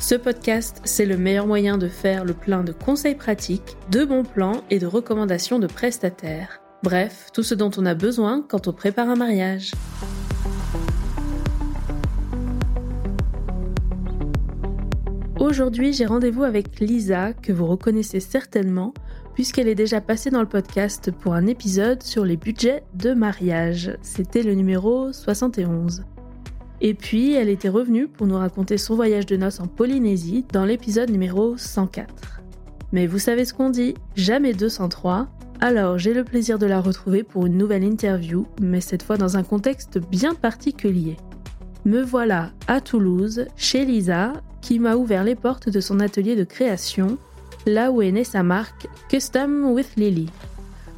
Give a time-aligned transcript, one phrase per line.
[0.00, 4.24] Ce podcast, c'est le meilleur moyen de faire le plein de conseils pratiques, de bons
[4.24, 6.60] plans et de recommandations de prestataires.
[6.82, 9.72] Bref, tout ce dont on a besoin quand on prépare un mariage.
[15.40, 18.92] Aujourd'hui, j'ai rendez-vous avec Lisa, que vous reconnaissez certainement,
[19.34, 23.96] puisqu'elle est déjà passée dans le podcast pour un épisode sur les budgets de mariage.
[24.02, 26.04] C'était le numéro 71.
[26.86, 30.66] Et puis, elle était revenue pour nous raconter son voyage de noces en Polynésie dans
[30.66, 32.42] l'épisode numéro 104.
[32.92, 35.28] Mais vous savez ce qu'on dit, jamais 203.
[35.62, 39.38] Alors, j'ai le plaisir de la retrouver pour une nouvelle interview, mais cette fois dans
[39.38, 41.16] un contexte bien particulier.
[41.86, 46.44] Me voilà à Toulouse, chez Lisa, qui m'a ouvert les portes de son atelier de
[46.44, 47.16] création,
[47.64, 50.28] là où est née sa marque Custom with Lily.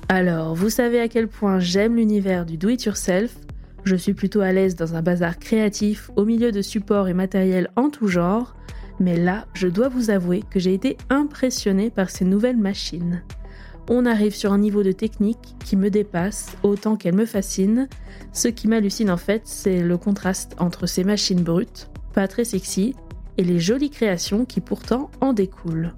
[0.09, 3.37] Alors, vous savez à quel point j'aime l'univers du do-it-yourself,
[3.87, 7.70] je suis plutôt à l'aise dans un bazar créatif au milieu de supports et matériels
[7.77, 8.56] en tout genre,
[8.98, 13.23] mais là, je dois vous avouer que j'ai été impressionnée par ces nouvelles machines.
[13.89, 17.89] On arrive sur un niveau de technique qui me dépasse autant qu'elle me fascine.
[18.33, 22.97] Ce qui m'hallucine en fait, c'est le contraste entre ces machines brutes, pas très sexy,
[23.39, 25.93] et les jolies créations qui pourtant en découlent.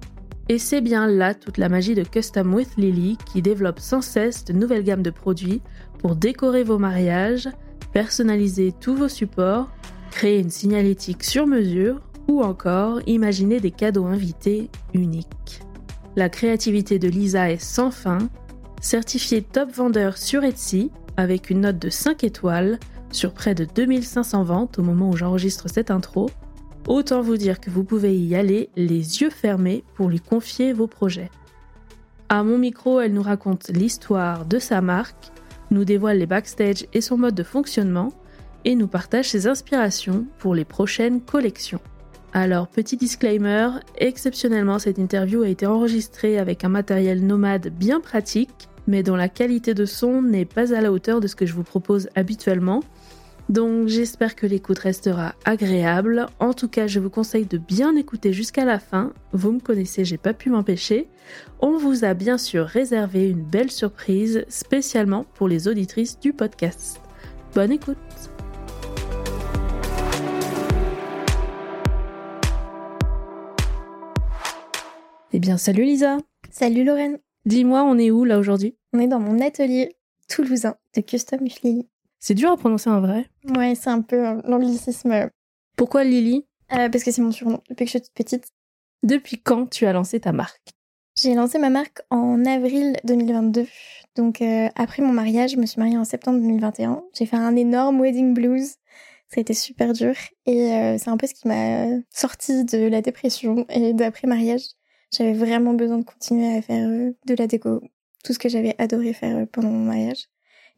[0.47, 4.45] Et c'est bien là toute la magie de Custom with Lily qui développe sans cesse
[4.45, 5.61] de nouvelles gammes de produits
[5.99, 7.49] pour décorer vos mariages,
[7.93, 9.69] personnaliser tous vos supports,
[10.11, 15.61] créer une signalétique sur mesure ou encore imaginer des cadeaux invités uniques.
[16.15, 18.19] La créativité de Lisa est sans fin,
[18.81, 22.79] certifiée top vendeur sur Etsy avec une note de 5 étoiles
[23.11, 26.29] sur près de 2500 ventes au moment où j'enregistre cette intro.
[26.87, 30.87] Autant vous dire que vous pouvez y aller les yeux fermés pour lui confier vos
[30.87, 31.29] projets.
[32.29, 35.31] À mon micro, elle nous raconte l'histoire de sa marque,
[35.71, 38.11] nous dévoile les backstage et son mode de fonctionnement,
[38.65, 41.79] et nous partage ses inspirations pour les prochaines collections.
[42.33, 48.69] Alors, petit disclaimer, exceptionnellement cette interview a été enregistrée avec un matériel nomade bien pratique,
[48.85, 51.53] mais dont la qualité de son n'est pas à la hauteur de ce que je
[51.53, 52.81] vous propose habituellement,
[53.49, 56.27] donc j'espère que l'écoute restera agréable.
[56.39, 59.11] En tout cas, je vous conseille de bien écouter jusqu'à la fin.
[59.33, 61.07] Vous me connaissez, j'ai pas pu m'empêcher.
[61.59, 67.01] On vous a bien sûr réservé une belle surprise spécialement pour les auditrices du podcast.
[67.55, 67.97] Bonne écoute.
[75.33, 76.17] Eh bien, salut Lisa.
[76.51, 77.17] Salut Lorraine.
[77.45, 78.75] Dis-moi, on est où là aujourd'hui?
[78.93, 79.95] On est dans mon atelier
[80.27, 81.87] toulousain de Custom Lily.
[82.19, 83.25] C'est dur à prononcer en vrai.
[83.55, 85.29] Ouais, c'est un peu l'anglicisme.
[85.77, 86.45] Pourquoi Lily?
[86.73, 88.47] euh, Parce que c'est mon surnom depuis que je suis petite.
[89.03, 90.61] Depuis quand tu as lancé ta marque?
[91.17, 93.65] J'ai lancé ma marque en avril 2022.
[94.15, 97.03] Donc euh, après mon mariage, je me suis mariée en septembre 2021.
[97.13, 98.75] J'ai fait un énorme wedding blues.
[99.29, 100.15] Ça a été super dur.
[100.45, 104.63] Et euh, c'est un peu ce qui m'a sorti de la dépression et d'après mariage.
[105.13, 107.81] J'avais vraiment besoin de continuer à faire de la déco.
[108.23, 110.25] Tout ce que j'avais adoré faire pendant mon mariage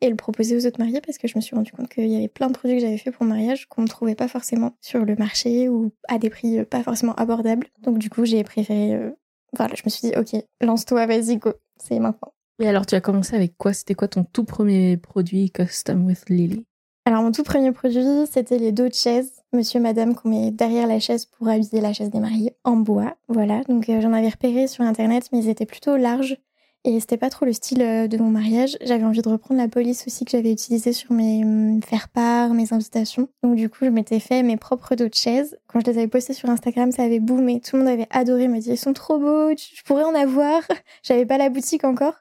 [0.01, 2.15] et le proposer aux autres mariés parce que je me suis rendu compte qu'il y
[2.15, 4.75] avait plein de produits que j'avais fait pour mon mariage qu'on ne trouvait pas forcément
[4.81, 7.67] sur le marché ou à des prix euh, pas forcément abordables.
[7.83, 9.11] Donc du coup, j'ai préféré euh,
[9.57, 12.33] voilà, je me suis dit OK, lance-toi, vas-y go, c'est maintenant.
[12.59, 13.73] Et alors tu as commencé avec quoi?
[13.73, 16.65] C'était quoi ton tout premier produit custom with Lily?
[17.05, 20.87] Alors mon tout premier produit, c'était les dos de chaises, monsieur, madame, qu'on met derrière
[20.87, 23.17] la chaise pour habiller la chaise des mariés en bois.
[23.27, 26.37] Voilà, donc euh, j'en avais repéré sur internet, mais ils étaient plutôt larges
[26.83, 28.75] et c'était pas trop le style euh, de mon mariage.
[28.81, 32.73] J'avais envie de reprendre la police aussi que j'avais utilisée sur mes hum, faire-part, mes
[32.73, 33.29] invitations.
[33.43, 35.59] Donc du coup, je m'étais fait mes propres dos de chaise.
[35.67, 37.61] Quand je les avais postés sur Instagram, ça avait boomé.
[37.61, 40.63] Tout le monde avait adoré, me dit ils sont trop beaux, je pourrais en avoir.
[41.03, 42.15] J'avais pas la boutique encore.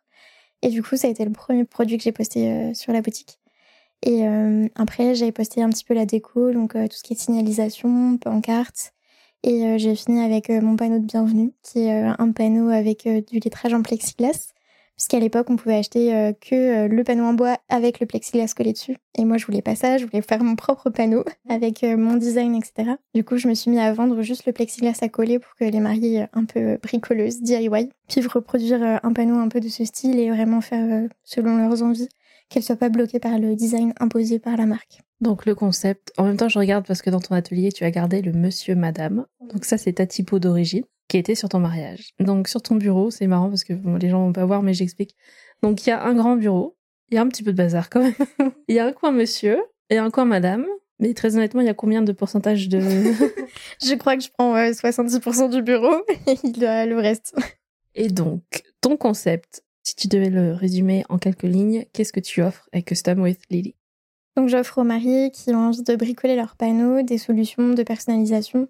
[0.62, 3.00] Et du coup, ça a été le premier produit que j'ai posté euh, sur la
[3.00, 3.38] boutique.
[4.02, 7.16] Et euh, après, j'avais posté un petit peu la déco, donc tout ce qui est
[7.16, 8.92] signalisation, pancarte.
[9.42, 13.74] Et j'ai fini avec mon panneau de bienvenue, qui est un panneau avec du lettrage
[13.74, 14.52] en plexiglas
[15.00, 18.52] puisqu'à l'époque on pouvait acheter euh, que euh, le panneau en bois avec le plexiglas
[18.54, 18.98] collé dessus.
[19.16, 22.16] Et moi je voulais pas ça, je voulais faire mon propre panneau avec euh, mon
[22.16, 22.96] design, etc.
[23.14, 25.64] Du coup je me suis mis à vendre juste le plexiglas à coller pour que
[25.64, 30.18] les mariées un peu bricoleuses, DIY, puissent reproduire un panneau un peu de ce style
[30.18, 32.10] et vraiment faire selon leurs envies,
[32.50, 35.00] qu'elles soient pas bloquées par le design imposé par la marque.
[35.22, 37.90] Donc le concept, en même temps je regarde parce que dans ton atelier tu as
[37.90, 40.84] gardé le monsieur madame, donc ça c'est ta typo d'origine.
[41.10, 42.14] Qui était sur ton mariage.
[42.20, 45.16] Donc sur ton bureau, c'est marrant parce que les gens vont pas voir, mais j'explique.
[45.60, 46.76] Donc il y a un grand bureau,
[47.10, 48.14] il y a un petit peu de bazar quand même.
[48.68, 49.60] Il y a un coin monsieur
[49.90, 50.64] et un coin madame.
[51.00, 52.78] Mais très honnêtement, il y a combien de pourcentage de...
[53.82, 55.94] je crois que je prends 70% du bureau
[56.26, 57.34] et il y a le reste.
[57.94, 58.42] Et donc,
[58.82, 62.84] ton concept, si tu devais le résumer en quelques lignes, qu'est-ce que tu offres avec
[62.84, 63.74] Custom with Lily?
[64.36, 68.68] Donc j'offre aux mariés qui ont envie de bricoler leurs panneaux des solutions de personnalisation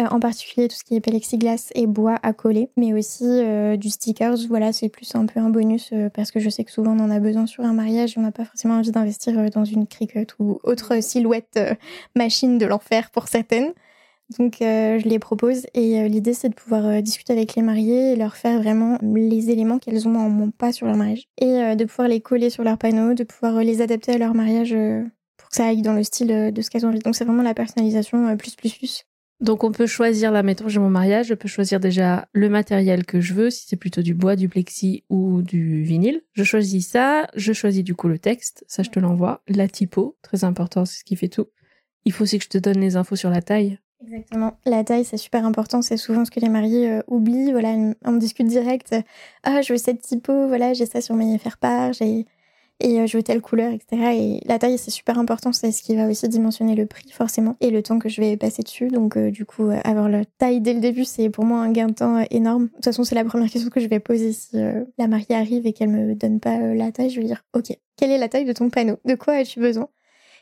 [0.00, 3.76] euh, en particulier tout ce qui est plexiglas et bois à coller, mais aussi euh,
[3.76, 4.38] du stickers.
[4.48, 7.00] Voilà, c'est plus un peu un bonus euh, parce que je sais que souvent on
[7.00, 9.86] en a besoin sur un mariage et on n'a pas forcément envie d'investir dans une
[9.86, 11.60] Cricut ou autre silhouette
[12.16, 13.74] machine de l'enfer pour certaines.
[14.38, 18.36] Donc je les propose et l'idée c'est de pouvoir discuter avec les mariés et leur
[18.36, 22.22] faire vraiment les éléments qu'elles ont en pas sur leur mariage et de pouvoir les
[22.22, 24.74] coller sur leur panneau, de pouvoir les adapter à leur mariage
[25.36, 27.00] pour que ça aille dans le style de ce qu'elles ont envie.
[27.00, 29.04] Donc c'est vraiment la personnalisation plus plus plus.
[29.42, 33.04] Donc on peut choisir, là mettons j'ai mon mariage, je peux choisir déjà le matériel
[33.04, 36.22] que je veux, si c'est plutôt du bois, du plexi ou du vinyle.
[36.32, 39.42] Je choisis ça, je choisis du coup le texte, ça je te l'envoie.
[39.48, 41.48] La typo, très important, c'est ce qui fait tout.
[42.04, 43.80] Il faut aussi que je te donne les infos sur la taille.
[44.04, 44.58] Exactement.
[44.64, 45.82] La taille, c'est super important.
[45.82, 47.52] C'est souvent ce que les mariés euh, oublient.
[47.52, 48.94] Voilà, on discute direct.
[49.44, 50.48] Ah, je veux cette typo.
[50.48, 51.92] Voilà, j'ai ça sur mes faire-part.
[51.92, 52.26] J'ai
[52.82, 54.02] et euh, je veux telle couleur, etc.
[54.14, 57.56] Et la taille, c'est super important, c'est ce qui va aussi dimensionner le prix, forcément,
[57.60, 58.88] et le temps que je vais passer dessus.
[58.88, 61.70] Donc, euh, du coup, euh, avoir la taille dès le début, c'est pour moi un
[61.70, 62.66] gain de temps énorme.
[62.66, 64.56] De toute façon, c'est la première question que je vais poser si
[64.98, 67.10] la mariée arrive et qu'elle me donne pas la taille.
[67.10, 68.96] Je vais dire, OK, quelle est la taille de ton panneau?
[69.04, 69.88] De quoi as-tu besoin?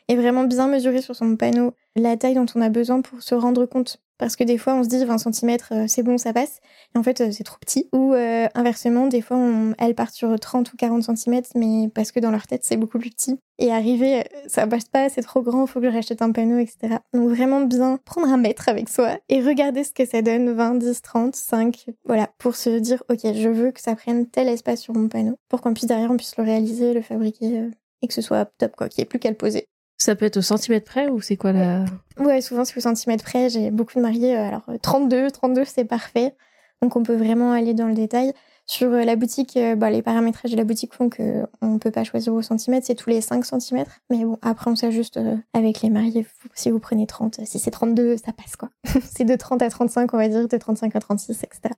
[0.07, 3.35] Et vraiment bien mesurer sur son panneau la taille dont on a besoin pour se
[3.35, 6.31] rendre compte parce que des fois, on se dit 20 cm, euh, c'est bon, ça
[6.31, 6.59] passe.
[6.93, 7.89] Et en fait, euh, c'est trop petit.
[7.91, 9.39] Ou euh, inversement, des fois,
[9.79, 12.99] elles partent sur 30 ou 40 cm, mais parce que dans leur tête, c'est beaucoup
[12.99, 13.39] plus petit.
[13.57, 16.97] Et arriver, ça passe pas, c'est trop grand, faut que je rachète un panneau, etc.
[17.15, 20.75] Donc vraiment bien prendre un mètre avec soi et regarder ce que ça donne, 20,
[20.75, 24.81] 10, 30, 5, voilà, pour se dire, ok, je veux que ça prenne tel espace
[24.81, 27.69] sur mon panneau, pour qu'on puisse derrière, on puisse le réaliser, le fabriquer,
[28.03, 29.65] et que ce soit top, quoi, qu'il n'y ait plus qu'à le poser.
[30.01, 31.85] Ça peut être au centimètre près ou c'est quoi la...
[32.17, 33.49] Ouais, souvent c'est au centimètre près.
[33.49, 34.35] J'ai beaucoup de mariés.
[34.35, 36.33] Euh, alors 32, euh, 32 c'est parfait.
[36.81, 38.33] Donc on peut vraiment aller dans le détail.
[38.65, 42.03] Sur euh, la boutique, bah, les paramétrages de la boutique font qu'on ne peut pas
[42.03, 43.99] choisir au centimètre, c'est tous les 5 centimètres.
[44.09, 45.19] Mais bon, après on s'ajuste
[45.53, 46.25] avec les mariés.
[46.55, 48.69] Si vous prenez 30, si c'est 32, ça passe quoi.
[49.03, 51.75] c'est de 30 à 35, on va dire, de 35 à 36, etc.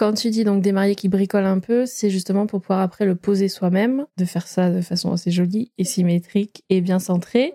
[0.00, 3.04] Quand tu dis donc des mariés qui bricolent un peu, c'est justement pour pouvoir après
[3.04, 7.52] le poser soi-même, de faire ça de façon assez jolie et symétrique et bien centrée.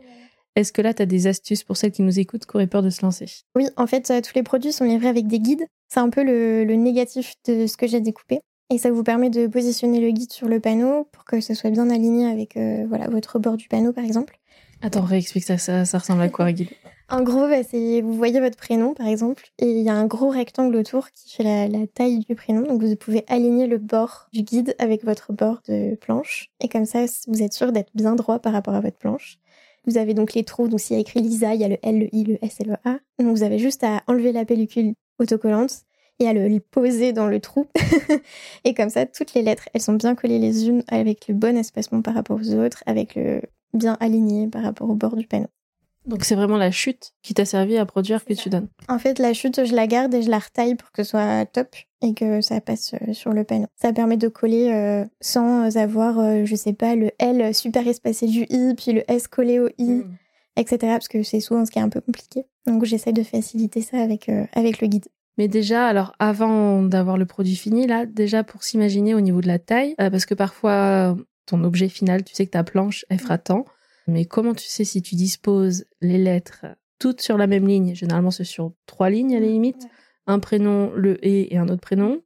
[0.55, 2.83] Est-ce que là, tu as des astuces pour celles qui nous écoutent qui auraient peur
[2.83, 3.25] de se lancer?
[3.55, 5.65] Oui, en fait, euh, tous les produits sont livrés avec des guides.
[5.87, 8.41] C'est un peu le, négatif de ce que j'ai découpé.
[8.71, 11.71] Et ça vous permet de positionner le guide sur le panneau pour que ce soit
[11.71, 14.37] bien aligné avec euh, voilà, votre bord du panneau, par exemple.
[14.83, 16.69] Attends, réexplique ça, ça, ça ressemble à quoi, guide?
[17.07, 20.29] En gros, bah, vous voyez votre prénom, par exemple, et il y a un gros
[20.29, 22.63] rectangle autour qui fait la, taille du prénom.
[22.63, 26.49] Donc, vous pouvez aligner le bord du guide avec votre bord de planche.
[26.61, 29.37] Et comme ça, vous êtes sûr d'être bien droit par rapport à votre planche.
[29.85, 31.77] Vous avez donc les trous, donc s'il y a écrit Lisa, il y a le
[31.83, 32.97] L, le I, le S et le A.
[33.19, 35.83] Donc vous avez juste à enlever la pellicule autocollante
[36.17, 37.67] et à le poser dans le trou.
[38.63, 41.55] et comme ça, toutes les lettres, elles sont bien collées les unes avec le bon
[41.55, 43.41] espacement par rapport aux autres, avec le
[43.75, 45.47] bien aligné par rapport au bord du panneau.
[46.05, 48.67] Donc c'est vraiment la chute qui t'a servi à produire que tu donnes.
[48.87, 51.45] En fait, la chute, je la garde et je la retaille pour que ce soit
[51.45, 53.67] top et que ça passe euh, sur le panneau.
[53.75, 58.27] Ça permet de coller euh, sans avoir, euh, je sais pas, le L super espacé
[58.27, 60.15] du I, puis le S collé au I, hmm.
[60.57, 60.77] etc.
[60.81, 62.45] Parce que c'est souvent ce qui est un peu compliqué.
[62.67, 65.05] Donc j'essaie de faciliter ça avec, avec le guide.
[65.37, 69.47] Mais déjà, alors avant d'avoir le produit fini, là, déjà pour s'imaginer au niveau de
[69.47, 73.37] la taille, parce que parfois ton objet final, tu sais que ta planche, elle fera
[73.37, 73.65] tant.
[74.07, 76.65] Mais comment tu sais si tu disposes les lettres
[76.99, 77.95] toutes sur la même ligne?
[77.95, 79.87] Généralement, c'est sur trois lignes à la limite.
[80.27, 82.21] Un prénom, le et et un autre prénom.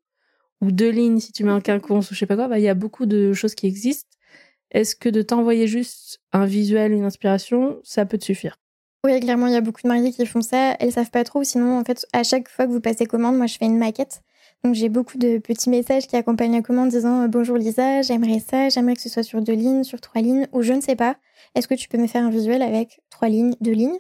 [0.62, 2.48] Ou deux lignes si tu mets un quinconce ou je sais pas quoi.
[2.48, 4.18] Bah, il y a beaucoup de choses qui existent.
[4.72, 8.58] Est-ce que de t'envoyer juste un visuel, une inspiration, ça peut te suffire?
[9.06, 10.76] Oui, clairement, il y a beaucoup de mariés qui font ça.
[10.80, 11.44] Elles savent pas trop.
[11.44, 14.22] Sinon, en fait, à chaque fois que vous passez commande, moi, je fais une maquette.
[14.64, 18.40] Donc j'ai beaucoup de petits messages qui accompagnent la commande disant euh, bonjour Lisa, j'aimerais
[18.40, 20.98] ça, j'aimerais que ce soit sur deux lignes, sur trois lignes, ou je ne sais
[20.98, 21.16] pas.
[21.56, 23.98] Est-ce que tu peux me faire un visuel avec trois lignes, deux lignes?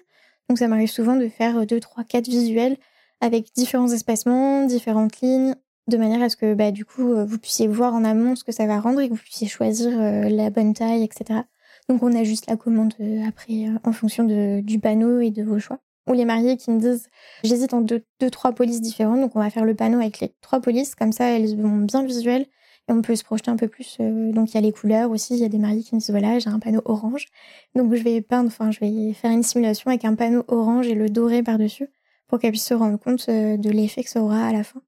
[0.50, 2.75] Donc ça m'arrive souvent de faire deux, trois, quatre visuels
[3.22, 5.56] avec différents espacements, différentes lignes,
[5.88, 8.44] de manière à ce que bah, du coup euh, vous puissiez voir en amont ce
[8.44, 11.42] que ça va rendre et que vous puissiez choisir euh, la bonne taille, etc.
[11.88, 12.94] Donc on ajuste la commande
[13.25, 17.08] après en fonction du panneau et de vos choix ou les mariés qui me disent
[17.44, 20.60] j'hésite en deux, trois polices différentes, donc on va faire le panneau avec les trois
[20.60, 22.46] polices, comme ça elles vont bien visuelles
[22.88, 23.98] et on peut se projeter un peu plus.
[24.00, 26.00] Euh, donc il y a les couleurs aussi, il y a des mariés qui me
[26.00, 27.27] disent voilà j'ai un panneau orange,
[27.75, 30.96] donc je vais peindre, enfin je vais faire une simulation avec un panneau orange et
[30.96, 31.89] le doré par dessus
[32.27, 34.82] pour qu'elles puissent se rendre compte euh, de l'effet que ça aura à la fin.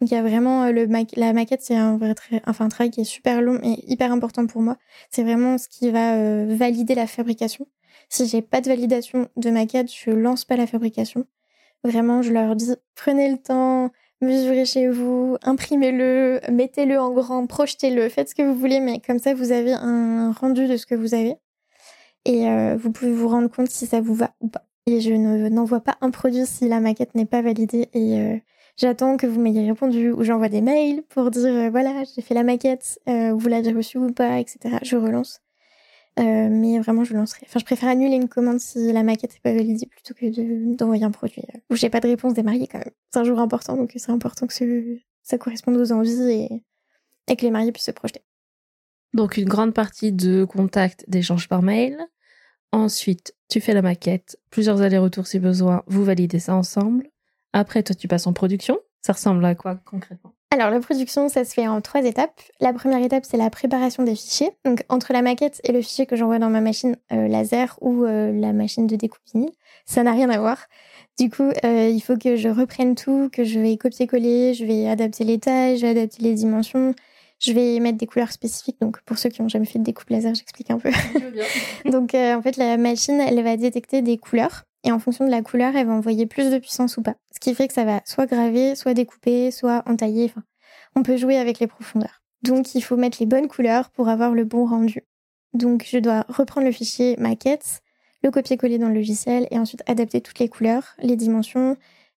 [0.00, 0.86] Donc il y a vraiment le
[1.16, 2.14] la maquette, c'est un vrai
[2.46, 4.76] enfin un travail qui est super long et hyper important pour moi.
[5.10, 7.66] C'est vraiment ce qui va valider la fabrication.
[8.08, 11.26] Si j'ai pas de validation de maquette, je lance pas la fabrication.
[11.84, 13.90] Vraiment, je leur dis prenez le temps,
[14.20, 19.18] mesurez chez vous, imprimez-le, mettez-le en grand, projetez-le, faites ce que vous voulez, mais comme
[19.18, 21.36] ça, vous avez un rendu de ce que vous avez.
[22.24, 24.64] Et euh, vous pouvez vous rendre compte si ça vous va ou pas.
[24.86, 27.88] Et je n'envoie pas un produit si la maquette n'est pas validée.
[27.94, 28.36] Et euh,
[28.76, 32.34] j'attends que vous m'ayez répondu ou j'envoie des mails pour dire euh, voilà, j'ai fait
[32.34, 34.78] la maquette, vous l'avez reçue ou pas, etc.
[34.82, 35.40] Je relance.
[36.18, 37.42] Euh, mais vraiment, je lancerai.
[37.44, 41.04] Enfin, je préfère annuler une commande si la maquette n'est pas validée plutôt que d'envoyer
[41.04, 42.90] un produit euh, où j'ai pas de réponse des mariés quand même.
[43.10, 44.54] C'est un jour important, donc c'est important que
[45.22, 46.62] ça corresponde aux envies et,
[47.28, 48.22] et que les mariés puissent se projeter.
[49.12, 51.98] Donc, une grande partie de contact, d'échange par mail.
[52.72, 57.08] Ensuite, tu fais la maquette, plusieurs allers-retours si besoin, vous validez ça ensemble.
[57.52, 58.78] Après, toi, tu passes en production.
[59.02, 60.34] Ça ressemble à quoi concrètement?
[60.52, 62.40] Alors, la production, ça se fait en trois étapes.
[62.60, 64.50] La première étape, c'est la préparation des fichiers.
[64.64, 68.04] Donc, entre la maquette et le fichier que j'envoie dans ma machine euh, laser ou
[68.04, 69.50] euh, la machine de découpe vinyle,
[69.86, 70.66] ça n'a rien à voir.
[71.18, 74.88] Du coup, euh, il faut que je reprenne tout, que je vais copier-coller, je vais
[74.88, 76.94] adapter les tailles, je vais adapter les dimensions,
[77.40, 78.80] je vais mettre des couleurs spécifiques.
[78.80, 80.90] Donc, pour ceux qui n'ont jamais fait de découpe laser, j'explique un peu.
[81.90, 85.42] Donc, en fait, la machine, elle va détecter des couleurs et en fonction de la
[85.42, 87.16] couleur, elle va envoyer plus de puissance ou pas.
[87.34, 90.26] Ce qui fait que ça va soit graver, soit découper, soit entailler.
[90.26, 90.44] Enfin,
[90.94, 92.22] on peut jouer avec les profondeurs.
[92.42, 95.02] Donc il faut mettre les bonnes couleurs pour avoir le bon rendu.
[95.54, 97.82] Donc je dois reprendre le fichier maquette,
[98.22, 101.76] le copier-coller dans le logiciel et ensuite adapter toutes les couleurs, les dimensions,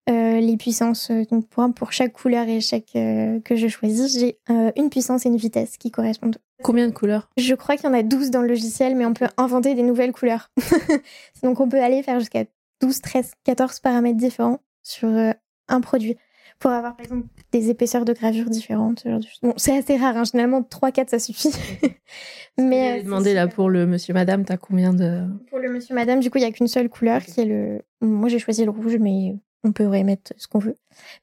[0.10, 1.12] euh, les puissances.
[1.32, 5.30] Donc pour, chaque couleur et chaque euh, que je choisis, j'ai euh, une puissance et
[5.30, 6.38] une vitesse qui correspondent.
[6.62, 7.30] Combien de couleurs?
[7.38, 9.84] Je crois qu'il y en a 12 dans le logiciel, mais on peut inventer des
[9.84, 10.52] nouvelles couleurs.
[11.44, 12.44] Donc on peut aller faire jusqu'à
[12.82, 15.32] 12, 13, 14 paramètres différents sur euh,
[15.68, 16.18] un produit
[16.60, 19.06] pour avoir par exemple des épaisseurs de gravure différentes.
[19.42, 20.24] Bon, c'est assez rare, hein.
[20.24, 21.52] généralement 3-4 ça suffit.
[22.58, 26.20] Mais euh, demander là pour le monsieur madame, t'as combien de Pour le monsieur madame,
[26.20, 28.72] du coup, il y a qu'une seule couleur qui est le moi j'ai choisi le
[28.72, 30.76] rouge mais on peut mettre ce qu'on veut.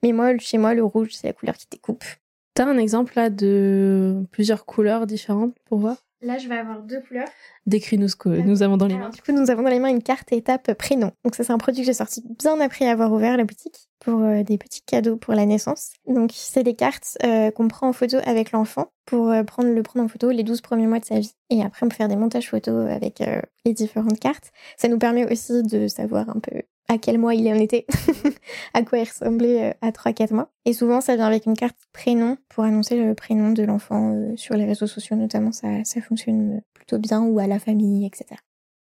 [0.02, 2.04] Mais moi chez moi le rouge c'est la couleur qui découpe.
[2.54, 5.96] T'as un exemple là de plusieurs couleurs différentes pour voir?
[6.26, 7.28] Là, je vais avoir deux couleurs.
[7.66, 9.11] Décris-nous ce que nous avons dans les mains.
[9.11, 11.12] Du coup, nous avons dans les mains une carte étape prénom.
[11.25, 14.23] Donc ça, c'est un produit que j'ai sorti bien après avoir ouvert la boutique pour
[14.23, 15.92] euh, des petits cadeaux pour la naissance.
[16.09, 19.83] Donc c'est des cartes euh, qu'on prend en photo avec l'enfant pour euh, prendre le
[19.85, 21.30] prendre en photo les 12 premiers mois de sa vie.
[21.50, 23.23] Et après, on peut faire des montages photos avec
[23.64, 24.50] les différentes cartes.
[24.76, 27.86] Ça nous permet aussi de savoir un peu à quel mois il est en été,
[28.74, 30.50] à quoi il ressemblait euh, à 3-4 mois.
[30.64, 34.36] Et souvent, ça vient avec une carte prénom pour annoncer le prénom de l'enfant euh,
[34.36, 35.52] sur les réseaux sociaux notamment.
[35.52, 38.36] Ça, ça fonctionne plutôt bien ou à la famille, etc.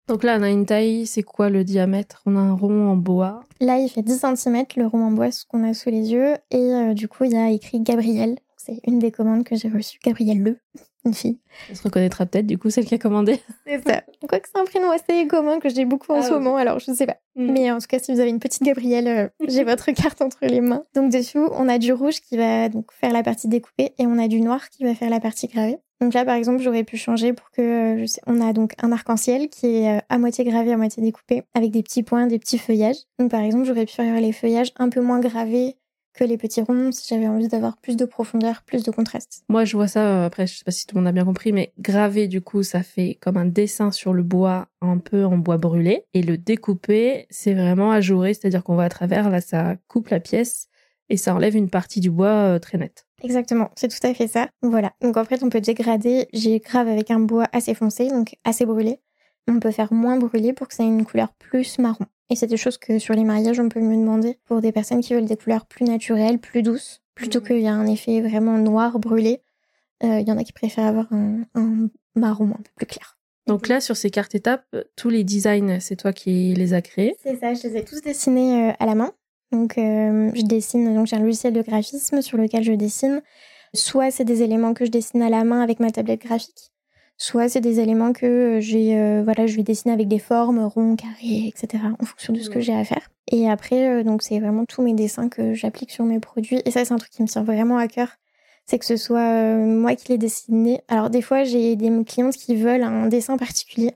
[0.08, 2.22] Donc là, on a une taille, c'est quoi le diamètre?
[2.26, 3.42] On a un rond en bois.
[3.62, 6.34] Là, il fait 10 cm, le rond en bois, ce qu'on a sous les yeux.
[6.52, 8.38] Et euh, du coup, il y a écrit Gabriel.
[8.58, 10.00] C'est une des commandes que j'ai reçues.
[10.04, 10.58] Gabriel Le
[11.06, 11.38] une fille.
[11.70, 13.40] Elle se reconnaîtra peut-être, du coup, celle qui a commandé.
[13.68, 14.04] C'est ça.
[14.28, 16.92] Quoique c'est un prénom assez commun que j'ai beaucoup en ah, ce moment, alors je
[16.92, 17.18] ne sais pas.
[17.36, 17.52] Mm.
[17.52, 20.40] Mais en tout cas, si vous avez une petite Gabrielle, euh, j'ai votre carte entre
[20.46, 20.84] les mains.
[20.96, 24.18] Donc dessous, on a du rouge qui va donc faire la partie découpée et on
[24.18, 25.78] a du noir qui va faire la partie gravée.
[26.02, 28.74] Donc là, par exemple, j'aurais pu changer pour que euh, je sais, on a donc
[28.82, 32.28] un arc-en-ciel qui est euh, à moitié gravé, à moitié découpé, avec des petits points,
[32.28, 32.98] des petits feuillages.
[33.20, 35.78] Donc par exemple, j'aurais pu faire les feuillages un peu moins gravés
[36.14, 39.44] que les petits ronds si j'avais envie d'avoir plus de profondeur, plus de contraste.
[39.50, 41.26] Moi, je vois ça, euh, après, je sais pas si tout le monde a bien
[41.26, 45.26] compris, mais gravé, du coup, ça fait comme un dessin sur le bois, un peu
[45.26, 46.06] en bois brûlé.
[46.14, 50.20] Et le découper, c'est vraiment ajouré, c'est-à-dire qu'on va à travers, là, ça coupe la
[50.20, 50.70] pièce
[51.10, 53.06] et ça enlève une partie du bois euh, très nette.
[53.22, 54.50] Exactement, c'est tout à fait ça.
[54.62, 54.94] Voilà.
[55.02, 56.28] Donc en fait, on peut dégrader.
[56.34, 59.00] J'ai grave avec un bois assez foncé, donc assez brûlé.
[59.48, 62.06] On peut faire moins brûlé pour que ça ait une couleur plus marron.
[62.30, 65.02] Et c'est des choses que sur les mariages, on peut me demander pour des personnes
[65.02, 67.48] qui veulent des couleurs plus naturelles, plus douces, plutôt mhm.
[67.48, 69.42] qu'il y a un effet vraiment noir, brûlé.
[70.04, 73.18] Euh, il y en a qui préfèrent avoir un, marron un peu plus clair.
[73.48, 77.16] Donc là, sur ces cartes étapes, tous les designs, c'est toi qui les as créés
[77.22, 79.12] C'est ça, je les ai tous dessinés euh, à la main.
[79.52, 83.22] Donc euh, je dessine, donc j'ai un logiciel de graphisme sur lequel je dessine.
[83.76, 86.73] Soit c'est des éléments que je dessine à la main avec ma tablette graphique,
[87.26, 90.98] Soit c'est des éléments que j'ai, euh, voilà, je vais dessiner avec des formes ronds,
[90.98, 91.82] carrés, etc.
[91.98, 93.10] en fonction de ce que j'ai à faire.
[93.32, 96.62] Et après, euh, donc c'est vraiment tous mes dessins que j'applique sur mes produits.
[96.66, 98.10] Et ça, c'est un truc qui me tient vraiment à cœur.
[98.66, 100.82] C'est que ce soit euh, moi qui l'ai dessiné.
[100.90, 103.94] Alors des fois, j'ai des clientes qui veulent un dessin particulier.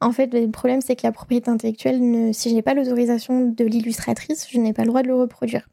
[0.00, 3.50] En fait, le problème, c'est que la propriété intellectuelle, ne, si je n'ai pas l'autorisation
[3.50, 5.68] de l'illustratrice, je n'ai pas le droit de le reproduire.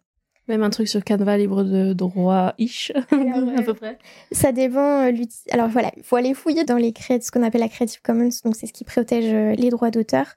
[0.47, 3.97] Même un truc sur Canva libre de droit-ish, à peu près.
[4.31, 5.07] Ça dépend.
[5.07, 5.11] Euh,
[5.51, 8.55] Alors voilà, il faut aller fouiller dans les ce qu'on appelle la Creative Commons, donc
[8.55, 10.35] c'est ce qui protège euh, les droits d'auteur.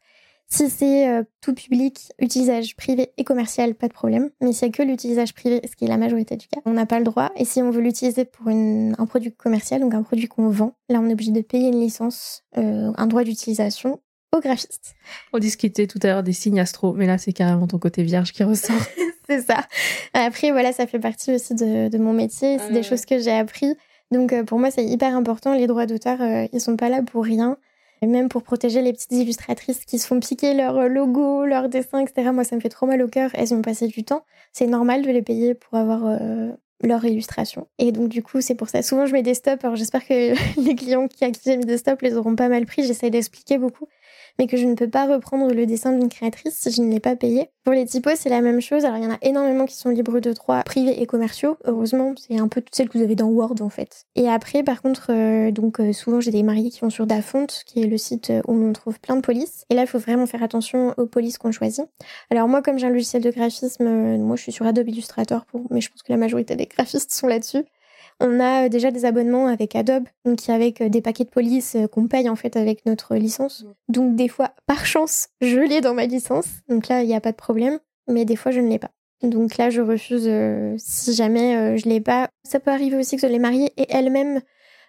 [0.48, 4.30] Si c'est euh, tout public, utilisage privé et commercial, pas de problème.
[4.40, 6.72] Mais s'il n'y a que l'utilisage privé, ce qui est la majorité du cas, on
[6.72, 7.32] n'a pas le droit.
[7.34, 11.00] Et si on veut l'utiliser pour un produit commercial, donc un produit qu'on vend, là
[11.00, 14.00] on est obligé de payer une licence, euh, un droit d'utilisation
[14.32, 14.94] au graphiste.
[15.32, 18.32] On discutait tout à l'heure des signes astro, mais là c'est carrément ton côté vierge
[18.32, 18.76] qui ressort.
[19.28, 19.66] c'est ça.
[20.14, 23.74] Après voilà, ça fait partie aussi de, mon métier, c'est des choses que j'ai appris.
[24.10, 25.54] Donc euh, pour moi c'est hyper important.
[25.54, 26.18] Les droits d'auteur,
[26.52, 27.56] ils sont pas là pour rien.
[28.02, 31.68] Et même pour protéger les petites illustratrices qui se font piquer leur euh, logo, leur
[31.68, 32.30] dessin, etc.
[32.32, 33.30] Moi, ça me fait trop mal au cœur.
[33.34, 34.24] Elles ont passé du temps.
[34.52, 36.50] C'est normal de les payer pour avoir euh,
[36.82, 37.66] leur illustration.
[37.78, 38.82] Et donc, du coup, c'est pour ça.
[38.82, 39.64] Souvent, je mets des stops.
[39.64, 42.48] Alors, j'espère que les clients qui, à qui j'ai mis des stops les auront pas
[42.48, 42.84] mal pris.
[42.84, 43.86] J'essaie d'expliquer beaucoup
[44.38, 47.00] mais que je ne peux pas reprendre le dessin d'une créatrice si je ne l'ai
[47.00, 47.50] pas payé.
[47.64, 48.84] Pour les typos, c'est la même chose.
[48.84, 51.56] Alors, il y en a énormément qui sont libres de droit privés et commerciaux.
[51.64, 54.06] Heureusement, c'est un peu toutes celles que vous avez dans Word, en fait.
[54.14, 57.46] Et après, par contre, euh, donc, euh, souvent, j'ai des mariés qui vont sur Dafont,
[57.66, 59.64] qui est le site où on trouve plein de polices.
[59.68, 61.86] Et là, il faut vraiment faire attention aux polices qu'on choisit.
[62.30, 65.44] Alors, moi, comme j'ai un logiciel de graphisme, euh, moi, je suis sur Adobe Illustrator,
[65.70, 67.64] mais je pense que la majorité des graphistes sont là-dessus.
[68.20, 71.76] On a euh, déjà des abonnements avec Adobe, donc avec euh, des paquets de police
[71.76, 73.64] euh, qu'on paye en fait avec notre licence.
[73.64, 73.92] Mm.
[73.92, 77.20] Donc des fois, par chance, je l'ai dans ma licence, donc là il n'y a
[77.20, 78.90] pas de problème, mais des fois je ne l'ai pas.
[79.22, 80.30] Donc là je refuse
[80.78, 82.28] si jamais je l'ai pas.
[82.44, 84.40] Ça peut arriver aussi que les mariées et elles-mêmes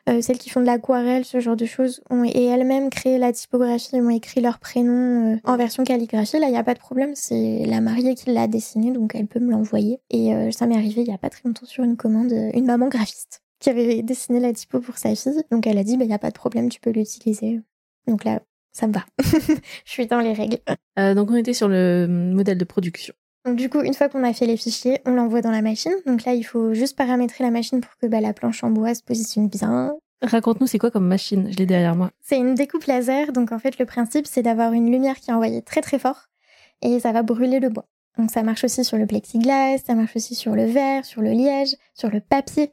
[0.07, 3.33] euh, celles qui font de l'aquarelle, ce genre de choses, ont et elles-mêmes créé la
[3.33, 6.39] typographie, ont écrit leur prénom euh, en version calligraphie.
[6.39, 9.27] Là, il n'y a pas de problème, c'est la mariée qui l'a dessiné, donc elle
[9.27, 9.99] peut me l'envoyer.
[10.09, 12.65] Et euh, ça m'est arrivé il n'y a pas très longtemps sur une commande, une
[12.65, 15.43] maman graphiste qui avait dessiné la typo pour sa fille.
[15.51, 17.59] Donc elle a dit, il bah, n'y a pas de problème, tu peux l'utiliser.
[18.07, 19.03] Donc là, ça me va.
[19.85, 20.59] Je suis dans les règles.
[20.97, 23.13] donc on était sur le modèle de production.
[23.47, 25.93] Donc du coup, une fois qu'on a fait les fichiers, on l'envoie dans la machine.
[26.05, 28.93] Donc là, il faut juste paramétrer la machine pour que bah, la planche en bois
[28.93, 29.93] se positionne bien.
[30.21, 31.47] Raconte-nous, c'est quoi comme machine?
[31.49, 32.09] Je l'ai derrière moi.
[32.19, 33.31] C'est une découpe laser.
[33.31, 36.25] Donc en fait, le principe, c'est d'avoir une lumière qui est envoyée très très fort
[36.81, 37.85] et ça va brûler le bois.
[38.17, 41.31] Donc ça marche aussi sur le plexiglas, ça marche aussi sur le verre, sur le
[41.31, 42.71] liège, sur le papier.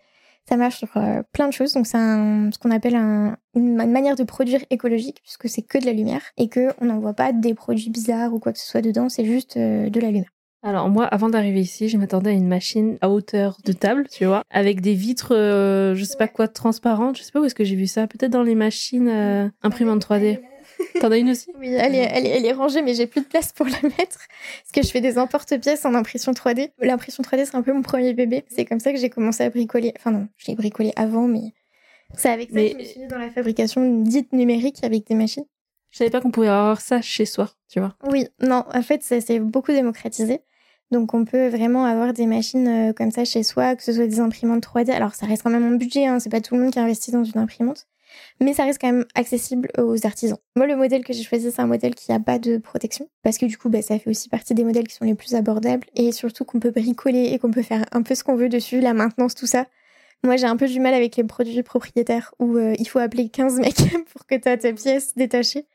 [0.48, 1.74] Ça marche sur euh, plein de choses.
[1.74, 5.92] Donc c'est ce qu'on appelle une, manière de produire écologique puisque c'est que de la
[5.92, 9.08] lumière et que on n'envoie pas des produits bizarres ou quoi que ce soit dedans.
[9.08, 10.33] C'est juste euh, de la lumière.
[10.64, 14.24] Alors moi, avant d'arriver ici, je m'attendais à une machine à hauteur de table, tu
[14.24, 17.18] vois, avec des vitres, euh, je sais pas quoi, transparentes.
[17.18, 18.07] Je sais pas où est-ce que j'ai vu ça.
[18.07, 20.40] Peut-être dans les machines euh, imprimantes 3D.
[21.03, 21.50] T'en as une aussi?
[21.59, 24.18] Oui, elle est, elle, est, rangée, mais j'ai plus de place pour la mettre.
[24.18, 26.70] Parce que je fais des emporte-pièces en impression 3D.
[26.79, 28.46] L'impression 3D, c'est un peu mon premier bébé.
[28.48, 29.92] C'est comme ça que j'ai commencé à bricoler.
[29.98, 31.53] Enfin non, je l'ai bricolé avant, mais
[32.16, 35.14] c'est avec ça que je me suis mis dans la fabrication dite numérique avec des
[35.14, 35.44] machines.
[35.90, 37.94] Je savais pas qu'on pouvait avoir ça chez soi, tu vois.
[38.09, 40.40] Oui, non, en fait, c'est beaucoup démocratisé.
[40.90, 44.06] Donc on peut vraiment avoir des machines euh, comme ça chez soi, que ce soit
[44.06, 44.90] des imprimantes 3D.
[44.92, 47.10] Alors ça reste quand même un budget, hein, c'est pas tout le monde qui investit
[47.10, 47.86] dans une imprimante,
[48.40, 50.38] mais ça reste quand même accessible aux artisans.
[50.56, 53.38] Moi le modèle que j'ai choisi c'est un modèle qui n'a pas de protection, parce
[53.38, 55.86] que du coup bah, ça fait aussi partie des modèles qui sont les plus abordables,
[55.96, 58.80] et surtout qu'on peut bricoler et qu'on peut faire un peu ce qu'on veut dessus,
[58.80, 59.66] la maintenance, tout ça.
[60.22, 63.28] Moi j'ai un peu du mal avec les produits propriétaires où euh, il faut appeler
[63.28, 63.76] 15 mecs
[64.12, 65.66] pour que tu aies ta pièce détachée.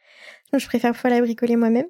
[0.52, 1.86] Donc je préfère pouvoir la bricoler moi-même.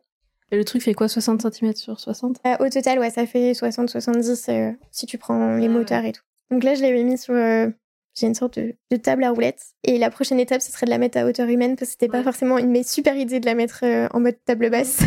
[0.52, 3.52] Et le truc fait quoi 60 cm sur 60 euh, Au total, ouais, ça fait
[3.52, 6.24] 60-70 euh, si tu prends les moteurs et tout.
[6.50, 7.34] Donc là, je l'avais mis sur.
[7.36, 7.70] Euh,
[8.16, 9.68] j'ai une sorte de, table à roulettes.
[9.84, 12.10] Et la prochaine étape, ce serait de la mettre à hauteur humaine parce que c'était
[12.10, 15.02] pas forcément une mes super idée de la mettre en mode table basse.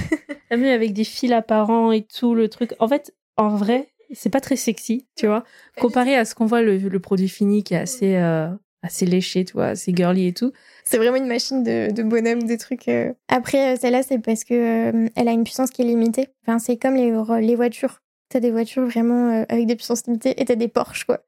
[0.48, 2.74] T'as vu avec des fils apparents et tout, le truc.
[2.78, 5.44] En fait, en vrai, c'est pas très sexy, tu vois.
[5.78, 8.14] Comparé à ce qu'on voit le, le, produit fini qui est assez
[8.82, 10.52] assez léché, tu vois, assez girly et tout.
[10.84, 12.88] C'est vraiment une machine de, de bonhomme, des trucs.
[12.88, 13.12] Euh.
[13.28, 16.28] Après, euh, celle-là, c'est parce que euh, elle a une puissance qui est limitée.
[16.42, 18.00] Enfin, c'est comme les, les voitures.
[18.28, 21.20] T'as des voitures vraiment avec des puissances limitées et t'as des Porsche, quoi.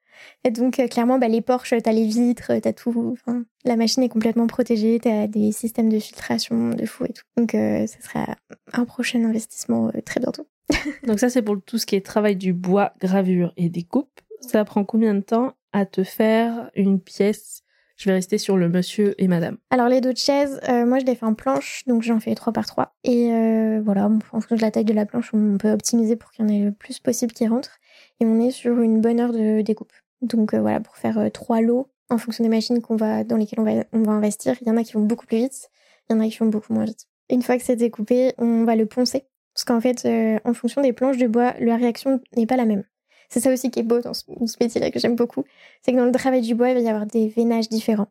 [0.43, 3.13] Et donc, clairement, bah, les Porsche, t'as les vitres, t'as tout.
[3.13, 7.25] Enfin, la machine est complètement protégée, t'as des systèmes de filtration de fou et tout.
[7.37, 8.37] Donc, ça sera
[8.73, 10.47] un prochain investissement très bientôt.
[11.07, 14.21] donc, ça, c'est pour tout ce qui est travail du bois, gravure et découpe.
[14.41, 17.65] Ça prend combien de temps à te faire une pièce
[17.97, 19.57] je vais rester sur le monsieur et madame.
[19.71, 22.53] Alors les deux chaises, euh, moi je les fais en planche, donc j'en fais 3
[22.53, 22.95] par 3.
[23.05, 26.31] Et euh, voilà, en fonction de la taille de la planche, on peut optimiser pour
[26.31, 27.79] qu'il y en ait le plus possible qui rentre.
[28.21, 29.93] Et on est sur une bonne heure de découpe.
[30.23, 33.61] Donc euh, voilà, pour faire trois lots, en fonction des machines qu'on va, dans lesquelles
[33.61, 35.71] on va, on va investir, il y en a qui vont beaucoup plus vite,
[36.09, 37.07] il y en a qui vont beaucoup moins vite.
[37.31, 39.25] Une fois que c'est découpé, on va le poncer.
[39.55, 40.05] Parce qu'en fait,
[40.45, 42.83] en fonction des planches de bois, la réaction n'est pas la même.
[43.29, 44.25] C'est ça aussi qui est beau dans ce,
[44.61, 45.45] métier-là que j'aime beaucoup.
[45.83, 48.09] C'est que dans le travail du bois, il va y avoir des veinages différents.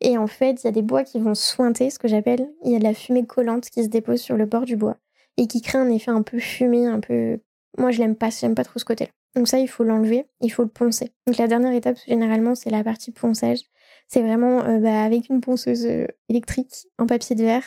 [0.00, 2.48] Et en fait, il y a des bois qui vont sointer, ce que j'appelle.
[2.64, 4.96] Il y a de la fumée collante qui se dépose sur le bord du bois
[5.36, 7.38] et qui crée un effet un peu fumé, un peu.
[7.78, 9.10] Moi, je l'aime pas, j'aime pas trop ce côté-là.
[9.36, 11.12] Donc ça, il faut l'enlever, il faut le poncer.
[11.26, 13.60] Donc la dernière étape, généralement, c'est la partie ponçage.
[14.08, 17.64] C'est vraiment euh, bah, avec une ponceuse euh, électrique en papier de verre.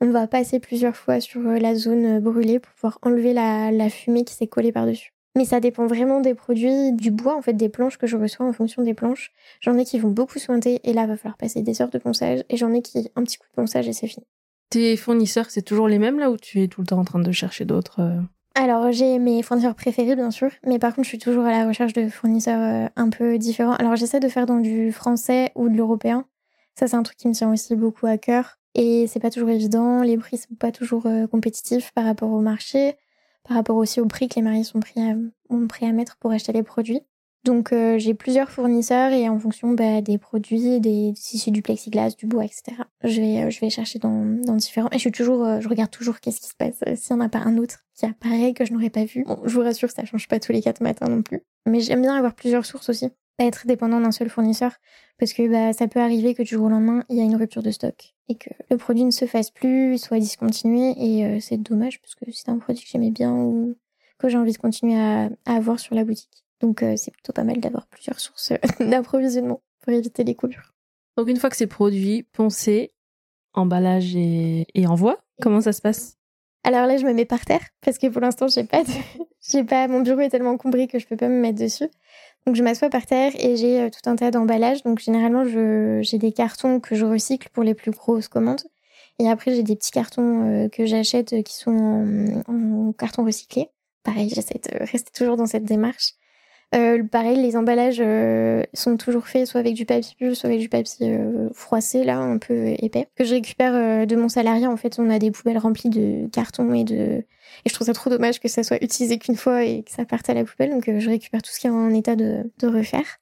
[0.00, 4.34] on va passer plusieurs fois sur la zone brûlée pour pouvoir enlever la fumée qui
[4.34, 5.15] s'est collée par-dessus.
[5.36, 8.46] Mais ça dépend vraiment des produits, du bois, en fait, des planches que je reçois
[8.46, 9.32] en fonction des planches.
[9.60, 12.42] J'en ai qui vont beaucoup sointer et là, va falloir passer des heures de ponçage.
[12.48, 14.26] Et j'en ai qui, un petit coup de ponçage et c'est fini.
[14.70, 17.18] Tes fournisseurs, c'est toujours les mêmes là ou tu es tout le temps en train
[17.18, 18.20] de chercher d'autres euh?
[18.54, 20.50] Alors, j'ai mes fournisseurs préférés, bien sûr.
[20.66, 23.74] Mais par contre, je suis toujours à la recherche de fournisseurs euh, un peu différents.
[23.74, 26.24] Alors, j'essaie de faire dans du français ou de l'européen.
[26.74, 28.58] Ça, c'est un truc qui me tient aussi beaucoup à cœur.
[28.74, 30.00] Et c'est pas toujours évident.
[30.00, 32.96] Les prix sont pas toujours euh, compétitifs par rapport au marché
[33.46, 35.14] par rapport aussi au prix que les mariés sont prêts à,
[35.50, 37.00] ont à mettre pour acheter les produits.
[37.44, 41.62] Donc euh, j'ai plusieurs fournisseurs et en fonction bah, des produits, des, si c'est du
[41.62, 42.76] plexiglas, du bois, etc.
[43.04, 44.88] Je vais, euh, je vais chercher dans, dans différents.
[44.90, 46.82] Et je suis toujours, euh, je regarde toujours qu'est-ce qui se passe.
[46.96, 49.24] S'il n'y en a pas un autre qui apparaît que je n'aurais pas vu.
[49.44, 51.42] Je vous rassure, ça change pas tous les quatre matins non plus.
[51.66, 54.72] Mais j'aime bien avoir plusieurs sources aussi pas être dépendant d'un seul fournisseur
[55.18, 57.36] parce que bah, ça peut arriver que du jour au lendemain, il y a une
[57.36, 61.24] rupture de stock et que le produit ne se fasse plus, il soit discontinué et
[61.24, 63.76] euh, c'est dommage parce que c'est un produit que j'aimais bien ou
[64.18, 66.44] que j'ai envie de continuer à, avoir sur la boutique.
[66.60, 70.74] Donc euh, c'est plutôt pas mal d'avoir plusieurs sources d'approvisionnement pour éviter les coupures.
[71.16, 72.92] Donc une fois que c'est produit, poncé,
[73.52, 76.15] emballage et, et envoi, comment ça se passe?
[76.66, 78.48] Alors là, je me mets par terre parce que pour l'instant,
[79.48, 81.88] j'ai pas mon bureau est tellement encombré que je peux pas me mettre dessus.
[82.44, 84.82] Donc je m'assois par terre et j'ai euh, tout un tas d'emballages.
[84.82, 88.62] Donc généralement j'ai des cartons que je recycle pour les plus grosses commandes.
[89.20, 93.68] Et après j'ai des petits cartons euh, que j'achète euh, qui sont en, carton recyclé.
[94.02, 96.14] Pareil, j'essaie de rester toujours dans cette démarche.
[96.74, 98.02] Euh, pareil, les emballages
[98.74, 101.18] sont toujours faits soit avec du papier soit avec du papier
[101.52, 104.66] froissé, là, un peu épais, que je récupère de mon salarié.
[104.66, 107.24] En fait, on a des poubelles remplies de cartons et de
[107.64, 110.04] et je trouve ça trop dommage que ça soit utilisé qu'une fois et que ça
[110.04, 110.70] parte à la poubelle.
[110.70, 113.18] Donc euh, je récupère tout ce qui est en état de, de refaire.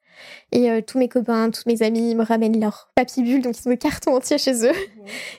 [0.52, 3.68] Et euh, tous mes copains, tous mes amis me ramènent leur papier bulle, donc ils
[3.68, 4.74] ont des cartons entiers chez eux.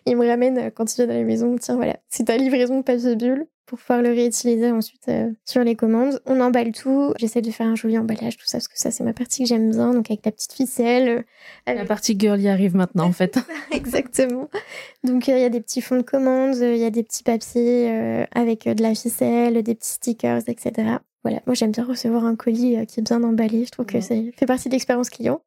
[0.05, 2.79] Ils me ramènent euh, quand ils viennent à la maison, tiens voilà, c'est ta livraison
[2.81, 6.21] de bulle pour pouvoir le réutiliser ensuite euh, sur les commandes.
[6.25, 7.13] On emballe tout.
[7.17, 9.49] J'essaie de faire un joli emballage, tout ça, parce que ça, c'est ma partie que
[9.49, 9.91] j'aime bien.
[9.91, 11.25] Donc, avec la petite ficelle.
[11.65, 13.39] La partie girl y arrive maintenant, en fait.
[13.71, 14.49] Exactement.
[15.03, 17.23] Donc, euh, il y a des petits fonds de commande, il y a des petits
[17.23, 20.97] papiers avec de la ficelle, des petits stickers, etc.
[21.25, 21.41] Voilà.
[21.45, 23.65] Moi, j'aime bien recevoir un colis qui est bien emballé.
[23.65, 25.41] Je trouve que ça fait partie de l'expérience client.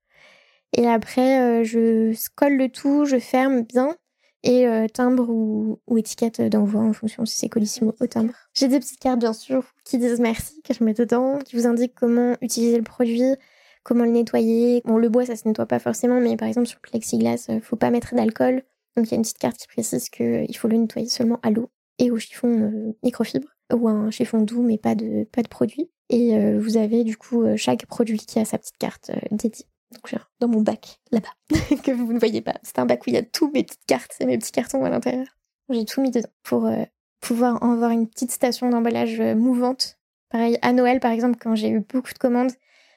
[0.76, 3.96] Et après, je colle le tout, je ferme bien
[4.42, 8.34] et euh, timbre ou, ou étiquette d'envoi en fonction si c'est Colissimo au timbre.
[8.54, 11.66] J'ai des petites cartes bien sûr qui disent merci, que je mets dedans, qui vous
[11.66, 13.34] indiquent comment utiliser le produit,
[13.82, 14.82] comment le nettoyer.
[14.84, 17.60] Bon, le bois ça se nettoie pas forcément, mais par exemple sur le plexiglas, euh,
[17.60, 18.62] faut pas mettre d'alcool.
[18.96, 21.50] Donc il y a une petite carte qui précise qu'il faut le nettoyer seulement à
[21.50, 25.48] l'eau et au chiffon euh, microfibre ou un chiffon doux mais pas de pas de
[25.48, 25.90] produit.
[26.10, 29.66] Et vous avez du coup chaque produit qui a sa petite carte dédiée.
[29.92, 31.32] Donc, dans mon bac, là-bas,
[31.82, 32.54] que vous ne voyez pas.
[32.62, 34.84] C'est un bac où il y a tous mes petites cartes et mes petits cartons
[34.84, 35.26] à l'intérieur.
[35.70, 36.84] J'ai tout mis dedans pour euh,
[37.20, 39.98] pouvoir avoir une petite station d'emballage euh, mouvante.
[40.30, 42.52] Pareil, à Noël, par exemple, quand j'ai eu beaucoup de commandes,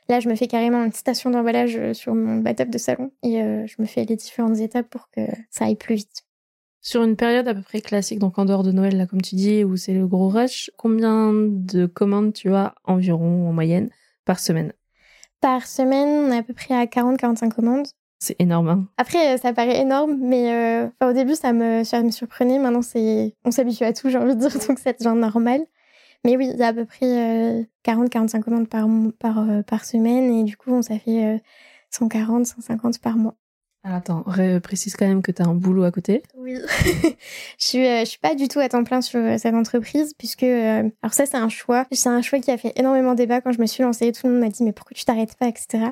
[0.10, 3.40] là, je me fais carrément une station d'emballage euh, sur mon bas de salon et
[3.40, 6.24] je me fais les différentes étapes pour que ça aille plus vite.
[6.84, 9.36] Sur une période à peu près classique, donc en dehors de Noël, là, comme tu
[9.36, 13.90] dis, où c'est le gros rush, combien de commandes tu as environ en moyenne
[14.26, 14.74] par semaine?
[15.42, 17.88] Par semaine, on est à peu près à 40-45 commandes.
[18.18, 18.70] C'est énorme.
[18.70, 18.88] Hein?
[18.98, 22.58] Après, euh, ça paraît énorme, mais euh, au début, ça me, ça me surprenait.
[22.58, 25.62] Maintenant, c'est, on s'habitue à tout, j'ai envie de dire, donc c'est genre normal.
[26.26, 28.88] Mais oui, il y a à peu près 40-45 euh, commandes par,
[29.20, 31.42] par, par semaine, et du coup, ça fait
[31.92, 33.36] 140, 150 par mois.
[33.84, 34.24] Attends,
[34.62, 36.22] précise quand même que tu as un boulot à côté.
[36.36, 36.56] Oui.
[37.58, 40.44] je suis euh, suis pas du tout à temps plein sur euh, cette entreprise puisque
[40.44, 43.52] euh, alors ça c'est un choix, c'est un choix qui a fait énormément débat quand
[43.52, 45.86] je me suis lancée, tout le monde m'a dit mais pourquoi tu t'arrêtes pas etc.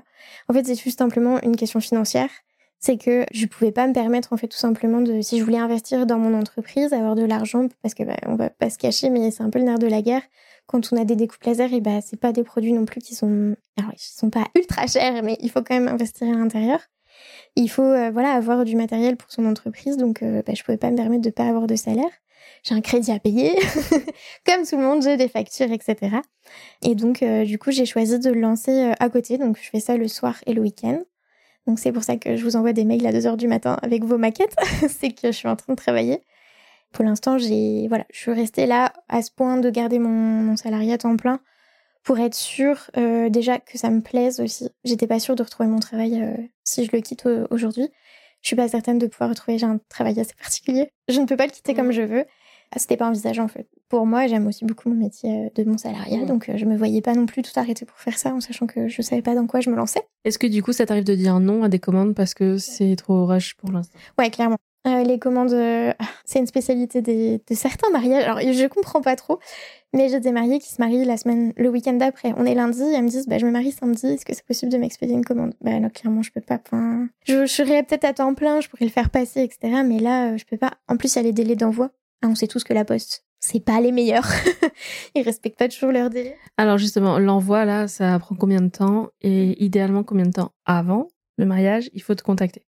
[0.48, 2.30] En fait, c'est juste simplement une question financière.
[2.80, 5.58] C'est que je pouvais pas me permettre en fait tout simplement de si je voulais
[5.58, 9.10] investir dans mon entreprise, avoir de l'argent parce que bah, on va pas se cacher
[9.10, 10.22] mais c'est un peu le nerf de la guerre
[10.68, 13.16] quand on a des découpes laser et bah c'est pas des produits non plus qui
[13.16, 16.80] sont alors ils sont pas ultra chers mais il faut quand même investir à l'intérieur
[17.56, 20.78] il faut euh, voilà avoir du matériel pour son entreprise, donc euh, bah, je pouvais
[20.78, 22.10] pas me permettre de pas avoir de salaire.
[22.64, 23.54] J'ai un crédit à payer,
[24.46, 26.18] comme tout le monde, j'ai des factures, etc.
[26.82, 29.80] Et donc euh, du coup j'ai choisi de le lancer à côté, donc je fais
[29.80, 31.00] ça le soir et le week-end.
[31.68, 34.04] Donc c'est pour ça que je vous envoie des mails à 2h du matin avec
[34.04, 34.56] vos maquettes,
[34.90, 36.22] c'est que je suis en train de travailler.
[36.92, 40.56] Pour l'instant, j'ai voilà, je suis restée là à ce point de garder mon, mon
[40.56, 41.40] salarié à temps plein
[42.04, 44.70] pour être sûre euh, déjà que ça me plaise aussi.
[44.84, 47.90] J'étais pas sûre de retrouver mon travail euh, si je le quitte aujourd'hui.
[48.42, 49.58] Je suis pas certaine de pouvoir retrouver.
[49.58, 50.92] J'ai un travail assez particulier.
[51.10, 52.26] Je ne peux pas le quitter comme je veux.
[52.72, 53.68] Ah, c'était pas envisageant en fait.
[53.90, 56.26] Pour moi, j'aime aussi beaucoup mon métier euh, de mon salariat, mmh.
[56.28, 58.88] donc je me voyais pas non plus tout arrêter pour faire ça en sachant que
[58.88, 60.04] je savais pas dans quoi je me lançais.
[60.24, 62.96] Est-ce que du coup, ça t'arrive de dire non à des commandes parce que c'est
[62.96, 63.98] trop rush pour l'instant?
[64.20, 64.58] Ouais, clairement.
[64.88, 65.94] Euh, les commandes, euh,
[66.26, 68.24] c'est une spécialité des, de certains mariages.
[68.24, 69.40] Alors, je comprends pas trop,
[69.94, 72.34] mais j'ai des mariés qui se marient la semaine, le week-end d'après.
[72.38, 74.72] On est lundi, elles me disent, bah, je me marie samedi, est-ce que c'est possible
[74.72, 75.54] de m'expédier une commande?
[75.62, 76.60] Bah, non, clairement, je peux pas.
[76.66, 79.82] Enfin, je, je serais peut-être à temps plein, je pourrais le faire passer, etc.
[79.86, 80.74] Mais là, euh, je peux pas.
[80.88, 81.92] En plus, il y a les délais d'envoi.
[82.22, 84.28] Ah, on sait tous que la poste, c'est pas les meilleurs.
[85.16, 86.38] Ils respectent pas toujours leurs délais.
[86.58, 89.10] Alors, justement, l'envoi, là, ça prend combien de temps?
[89.22, 92.64] Et idéalement, combien de temps avant le mariage, il faut te contacter?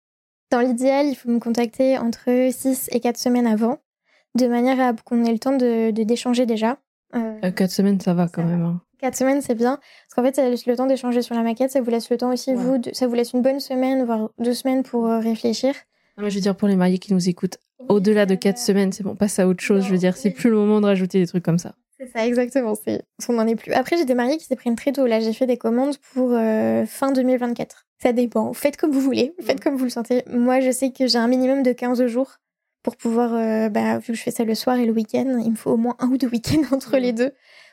[0.51, 3.79] Dans l'idéal, il faut me contacter entre 6 et 4 semaines avant,
[4.35, 6.77] de manière à qu'on ait le temps de d'échanger déjà.
[7.15, 8.63] Euh, 4 euh, semaines, ça va quand même.
[8.63, 8.81] Hein.
[8.99, 9.77] 4 semaines, c'est bien.
[9.77, 12.17] Parce qu'en fait, ça laisse le temps d'échanger sur la maquette, ça vous laisse le
[12.17, 15.73] temps aussi, vous, ça vous laisse une bonne semaine, voire deux semaines pour euh, réfléchir.
[16.17, 17.57] mais je veux dire, pour les mariés qui nous écoutent,
[17.89, 19.85] au-delà de 4 semaines, c'est bon, passe à autre chose.
[19.85, 21.73] je veux dire, c'est plus le moment de rajouter des trucs comme ça.
[22.01, 22.73] C'est ça, exactement.
[22.73, 23.03] C'est...
[23.29, 23.71] On n'en est plus.
[23.73, 25.05] Après, j'ai des mariés qui s'est prennent très tôt.
[25.05, 27.85] Là, j'ai fait des commandes pour euh, fin 2024.
[28.01, 28.53] Ça dépend.
[28.53, 29.35] Faites comme vous voulez.
[29.39, 29.63] Faites mm.
[29.63, 30.23] comme vous le sentez.
[30.27, 32.37] Moi, je sais que j'ai un minimum de 15 jours
[32.81, 35.51] pour pouvoir, euh, bah, vu que je fais ça le soir et le week-end, il
[35.51, 37.01] me faut au moins un ou deux week-ends entre mm.
[37.01, 37.31] les deux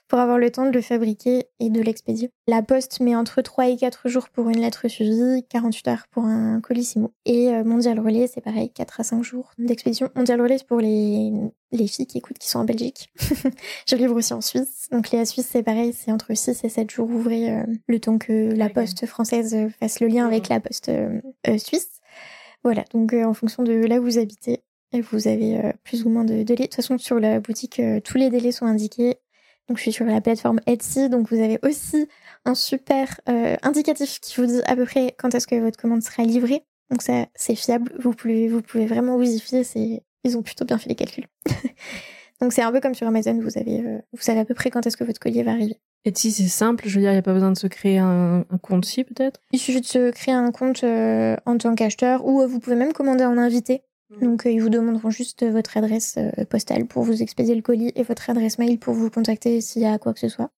[0.08, 2.30] pour avoir le temps de le fabriquer et de l'expédier.
[2.46, 6.24] La poste met entre 3 et 4 jours pour une lettre suivie, 48 heures pour
[6.24, 7.12] un colissimo.
[7.26, 10.10] Et euh, Mondial Relais, c'est pareil, 4 à 5 jours d'expédition.
[10.14, 11.32] Mondial Relais, c'est pour les,
[11.72, 13.10] les filles qui écoutent, qui sont en Belgique.
[13.86, 14.88] je livre aussi en Suisse.
[14.90, 18.16] Donc les Suisse, c'est pareil, c'est entre 6 et 7 jours ouvrés, euh, le temps
[18.16, 21.20] que la poste française fasse le lien avec la poste euh,
[21.58, 22.00] suisse.
[22.64, 26.42] Voilà, donc en fonction de là où vous habitez, vous avez plus ou moins de
[26.42, 26.64] délais.
[26.64, 29.18] De toute façon, sur la boutique, tous les délais sont indiqués
[29.68, 32.08] donc je suis sur la plateforme Etsy, donc vous avez aussi
[32.44, 36.02] un super euh, indicatif qui vous dit à peu près quand est-ce que votre commande
[36.02, 36.64] sera livrée.
[36.90, 40.42] Donc ça c'est fiable, vous pouvez vous pouvez vraiment vous y fier, c'est ils ont
[40.42, 41.26] plutôt bien fait les calculs.
[42.40, 44.70] donc c'est un peu comme sur Amazon, vous avez euh, vous savez à peu près
[44.70, 45.76] quand est-ce que votre collier va arriver.
[46.06, 48.46] Etsy c'est simple, je veux dire il n'y a pas besoin de se créer un,
[48.62, 49.40] compte si peut-être?
[49.52, 52.94] Il suffit de se créer un compte euh, en tant qu'acheteur ou vous pouvez même
[52.94, 53.82] commander en invité.
[54.10, 54.24] Mm.
[54.24, 57.92] Donc euh, ils vous demanderont juste votre adresse euh, postale pour vous expédier le colis
[57.94, 60.50] et votre adresse mail pour vous contacter s'il y a quoi que ce soit.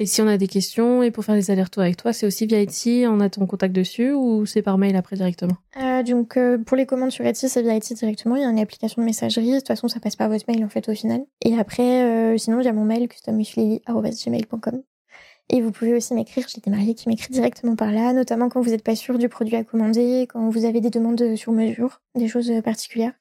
[0.00, 2.46] Et si on a des questions et pour faire des allers-retours avec toi, c'est aussi
[2.46, 5.56] via Etsy, on a ton contact dessus ou c'est par mail après directement?
[5.82, 8.60] Euh, Donc pour les commandes sur Etsy, c'est via Etsy directement, il y a une
[8.60, 11.22] application de messagerie, de toute façon ça passe par votre mail en fait au final.
[11.44, 14.82] Et après, sinon il y a mon mail customiflili.gmail.com.
[15.50, 18.60] Et vous pouvez aussi m'écrire, j'ai des mariés qui m'écrivent directement par là, notamment quand
[18.60, 22.00] vous n'êtes pas sûr du produit à commander, quand vous avez des demandes sur mesure,
[22.14, 23.12] des choses particulières.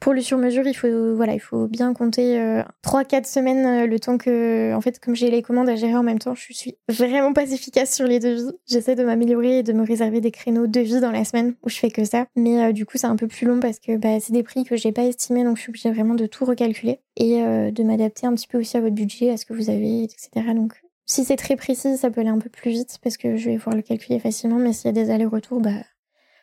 [0.00, 3.86] Pour le sur mesure, il faut voilà, il faut bien compter euh, 3-4 semaines euh,
[3.86, 6.52] le temps que en fait comme j'ai les commandes à gérer en même temps, je
[6.52, 8.50] suis vraiment pas efficace sur les devis.
[8.66, 11.76] J'essaie de m'améliorer et de me réserver des créneaux devis dans la semaine où je
[11.76, 14.18] fais que ça, mais euh, du coup, c'est un peu plus long parce que bah,
[14.20, 17.00] c'est des prix que j'ai pas estimés donc je suis obligée vraiment de tout recalculer
[17.16, 19.70] et euh, de m'adapter un petit peu aussi à votre budget, à ce que vous
[19.70, 20.28] avez, etc.
[20.54, 23.50] Donc si c'est très précis, ça peut aller un peu plus vite parce que je
[23.50, 24.56] vais pouvoir le calculer facilement.
[24.56, 25.70] Mais s'il y a des allers-retours, bah,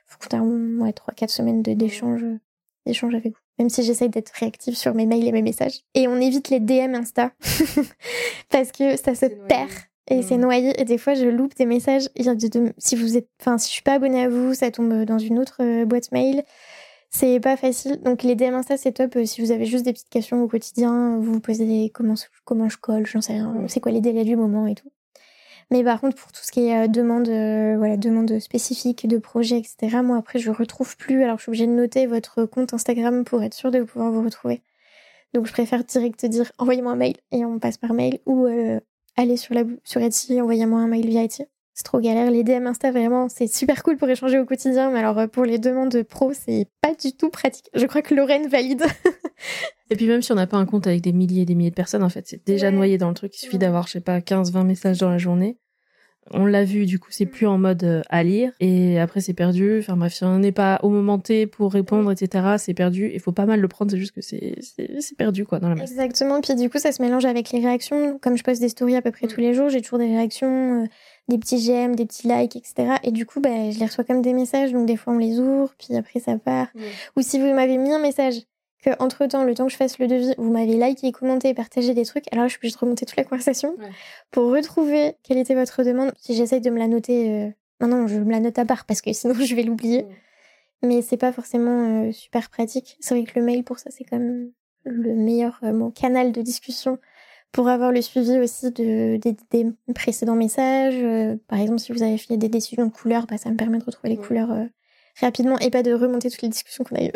[0.08, 2.26] faut compter ouais, 3-4 semaines d'échange
[2.86, 3.40] d'échange avec vous.
[3.60, 5.82] Même si j'essaye d'être réactive sur mes mails et mes messages.
[5.94, 7.32] Et on évite les DM Insta
[8.50, 9.70] parce que ça se perd
[10.10, 10.42] et c'est mmh.
[10.42, 10.82] noyé.
[10.82, 12.10] Et des fois, je loupe des messages.
[12.78, 15.40] Si vous êtes, enfin, si je suis pas abonnée à vous, ça tombe dans une
[15.40, 16.44] autre euh, boîte mail.
[17.16, 18.02] C'est pas facile.
[18.02, 19.16] Donc les DM Insta, c'est top.
[19.18, 22.16] Euh, si vous avez juste des petites questions au quotidien, vous vous posez des comment,
[22.44, 23.68] comment je colle, j'en sais rien.
[23.68, 24.92] C'est quoi les délais du moment et tout.
[25.72, 29.20] Mais par contre, pour tout ce qui est euh, demande, euh, voilà, demande spécifique de
[29.20, 31.24] projet, etc., moi après, je retrouve plus.
[31.24, 34.24] Alors je suis obligée de noter votre compte Instagram pour être sûre de pouvoir vous
[34.24, 34.64] retrouver.
[35.36, 38.48] Donc je préfère direct dire envoyez-moi un mail et on passe par mail ou
[39.18, 42.30] aller sur la sur Etsy, envoyez-moi un mail via Etsy c'est trop galère.
[42.30, 45.44] Les DM Insta, vraiment, c'est super cool pour échanger au quotidien, mais alors euh, pour
[45.44, 47.70] les demandes pro, c'est pas du tout pratique.
[47.74, 48.84] Je crois que Lorraine valide.
[49.90, 51.72] et puis même si on n'a pas un compte avec des milliers et des milliers
[51.72, 53.36] de personnes, en fait, c'est déjà noyé dans le truc.
[53.36, 55.58] Il suffit d'avoir, je sais pas, 15-20 messages dans la journée.
[56.32, 58.54] On l'a vu, du coup, c'est plus en mode euh, à lire.
[58.60, 59.80] Et après, c'est perdu.
[59.80, 63.12] Enfin bref, si on n'est pas au moment T pour répondre, etc., c'est perdu.
[63.14, 65.76] Il faut pas mal le prendre, c'est juste que c'est, c'est, perdu, quoi, dans la
[65.76, 65.92] masse.
[65.92, 66.40] Exactement.
[66.40, 68.20] Puis du coup, ça se mélange avec les réactions.
[68.20, 69.30] Comme je poste des stories à peu près mm.
[69.30, 70.84] tous les jours, j'ai toujours des réactions.
[70.84, 70.88] Euh,
[71.28, 72.96] des petits j'aime, des petits likes, etc.
[73.04, 75.40] Et du coup, bah, je les reçois comme des messages, donc des fois on les
[75.40, 76.68] ouvre, puis après ça part.
[77.16, 78.42] Ou si vous m'avez mis un message,
[78.84, 81.94] que entre temps, le temps que je fasse le devis, vous m'avez liké, commenté, partagé
[81.94, 83.76] des trucs, alors je peux juste remonter toute la conversation
[84.32, 86.12] pour retrouver quelle était votre demande.
[86.20, 87.50] Si j'essaye de me la noter, euh...
[87.80, 90.06] non, non, je me la note à part parce que sinon je vais l'oublier.
[90.82, 92.98] Mais c'est pas forcément euh, super pratique.
[93.00, 94.52] C'est vrai que le mail pour ça, c'est quand même
[94.84, 97.00] le meilleur euh, canal de discussion
[97.54, 100.96] pour avoir le suivi aussi de, des, précédents messages.
[100.98, 103.78] Euh, par exemple, si vous avez fait des décisions de couleurs, bah, ça me permet
[103.78, 104.66] de retrouver les couleurs euh,
[105.22, 107.12] rapidement et pas de remonter toutes les discussions qu'on a eues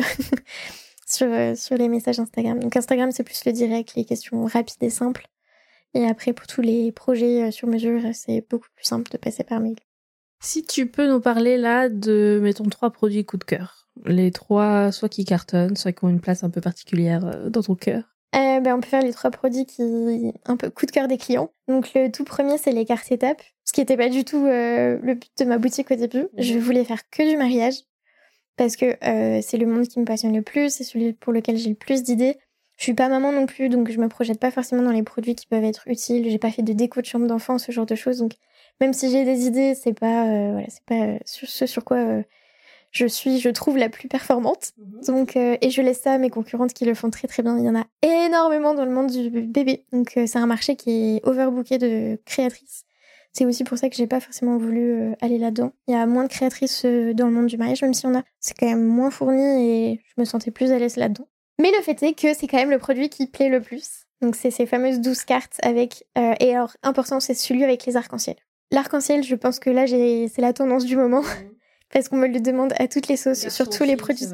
[1.08, 2.60] sur, euh, sur les messages Instagram.
[2.60, 5.28] Donc Instagram, c'est plus le direct, les questions rapides et simples.
[5.96, 9.60] Et après, pour tous les projets sur mesure, c'est beaucoup plus simple de passer par
[9.60, 9.78] mail.
[10.40, 13.88] Si tu peux nous parler là de, mettons, trois produits coup de cœur.
[14.06, 17.74] Les trois, soit qui cartonnent, soit qui ont une place un peu particulière dans ton
[17.74, 18.17] cœur.
[18.36, 21.18] Euh, ben, on peut faire les trois produits qui un peu coup de cœur des
[21.18, 21.52] clients.
[21.68, 25.00] Donc le tout premier c'est les cartes étapes, ce qui n'était pas du tout euh,
[25.02, 26.24] le but de ma boutique au début.
[26.24, 26.28] Mhm.
[26.38, 27.76] Je voulais faire que du mariage
[28.58, 31.58] parce que euh, c'est le monde qui me passionne le plus, c'est celui pour lequel
[31.58, 32.38] j'ai le plus d'idées.
[32.76, 35.34] Je suis pas maman non plus, donc je me projette pas forcément dans les produits
[35.34, 36.30] qui peuvent être utiles.
[36.30, 38.20] J'ai pas fait de déco de chambre d'enfant, ce genre de choses.
[38.20, 38.34] Donc
[38.82, 42.24] même si j'ai des idées, c'est pas voilà, c'est pas ce sur quoi
[42.98, 44.74] je suis, je trouve, la plus performante.
[44.78, 45.02] Mhm.
[45.08, 47.58] Donc, euh, et je laisse ça à mes concurrentes qui le font très très bien.
[47.58, 49.86] Il y en a énormément dans le monde du bébé.
[49.94, 52.84] Donc, euh, c'est un marché qui est overbooké de créatrices.
[53.34, 55.72] C'est aussi pour ça que j'ai pas forcément voulu euh, aller là-dedans.
[55.88, 58.24] Il y a moins de créatrices dans le monde du mariage, même si on a,
[58.40, 61.28] c'est quand même moins fourni et je me sentais plus à l'aise là-dedans.
[61.62, 64.06] Mais le fait est que c'est quand même le produit qui plaît le plus.
[64.22, 68.36] Donc, c'est ces fameuses 12 cartes avec, et alors, important, c'est celui avec les arcs-en-ciel.
[68.72, 71.22] L'arc-en-ciel, je pense que là, c'est la tendance du moment.
[71.94, 74.28] Parce qu'on me le demande à toutes les sauces, sur tous les produits.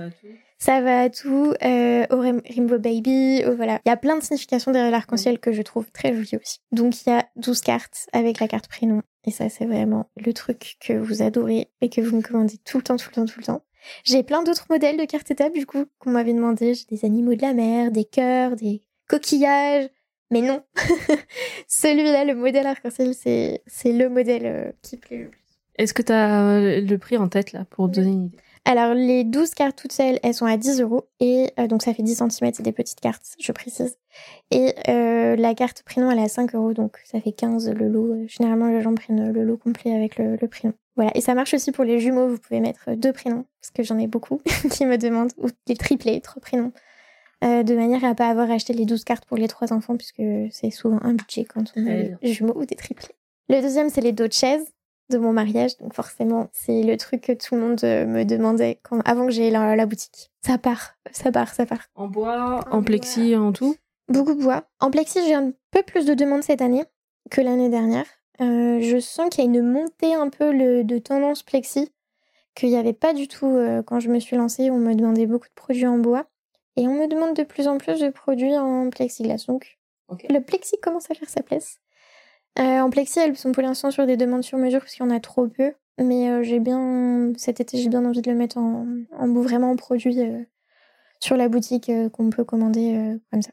[0.59, 3.79] Ça va à tout, euh, au Rainbow Baby, voilà.
[3.85, 6.59] Il y a plein de significations derrière l'arc-en-ciel que je trouve très jolies aussi.
[6.71, 9.01] Donc il y a 12 cartes avec la carte prénom.
[9.25, 12.77] Et ça, c'est vraiment le truc que vous adorez et que vous me commandez tout
[12.77, 13.61] le temps, tout le temps, tout le temps.
[14.03, 16.73] J'ai plein d'autres modèles de cartes étapes, du coup, qu'on m'avait demandé.
[16.73, 19.89] J'ai des animaux de la mer, des cœurs, des coquillages.
[20.31, 20.63] Mais non,
[21.67, 25.42] celui-là, le modèle arc-en-ciel, c'est, c'est le modèle euh, qui plaît le plus.
[25.77, 28.37] Est-ce que tu as euh, le prix en tête là pour donner une idée?
[28.65, 31.09] Alors, les 12 cartes toutes seules, elles sont à 10 euros.
[31.19, 33.97] Et euh, donc, ça fait 10 cm, c'est des petites cartes, je précise.
[34.51, 36.73] Et euh, la carte prénom, elle est à 5 euros.
[36.73, 38.15] Donc, ça fait 15 le lot.
[38.27, 40.73] Généralement, les gens prennent le lot complet avec le, prénom.
[40.95, 41.11] Voilà.
[41.15, 42.27] Et ça marche aussi pour les jumeaux.
[42.27, 45.33] Vous pouvez mettre deux prénoms, parce que j'en ai beaucoup qui me demandent.
[45.37, 46.71] Ou des triplés, trois prénoms.
[47.41, 50.69] de manière à pas avoir acheté les 12 cartes pour les trois enfants, puisque c'est
[50.69, 53.15] souvent un budget quand on a des jumeaux ou des triplés.
[53.49, 54.63] Le deuxième, c'est les dos de chaise
[55.13, 55.77] de mon mariage.
[55.77, 59.31] Donc forcément, c'est le truc que tout le monde euh, me demandait quand, avant que
[59.31, 60.31] j'aie la, la, boutique.
[60.41, 61.87] Ça part, ça part, ça part.
[61.95, 63.75] En bois, en, plexi, en tout?
[64.09, 64.65] Beaucoup de bois.
[64.79, 66.83] En plexi, j'ai un peu plus de demandes cette année
[67.29, 68.05] que l'année dernière.
[68.41, 71.91] Euh, je sens qu'il y a une montée un peu le, de tendance plexi
[72.55, 74.69] qu'il n'y avait pas du tout euh, quand je me suis lancée.
[74.69, 76.25] On me demandait beaucoup de produits en bois.
[76.75, 79.45] Et on me demande de plus en plus de produits en plexiglas.
[79.47, 79.77] Donc,
[80.29, 81.79] le plexi commence à faire sa place.
[82.59, 85.07] Euh, en plexi, elles sont pour l'instant sur des demandes sur mesure parce qu'il y
[85.07, 85.73] en a trop peu.
[85.99, 88.87] Mais euh, j'ai bien cet été, j'ai bien envie de le mettre en,
[89.17, 90.39] en vraiment en produit euh,
[91.19, 93.51] sur la boutique qu'on peut commander comme ça.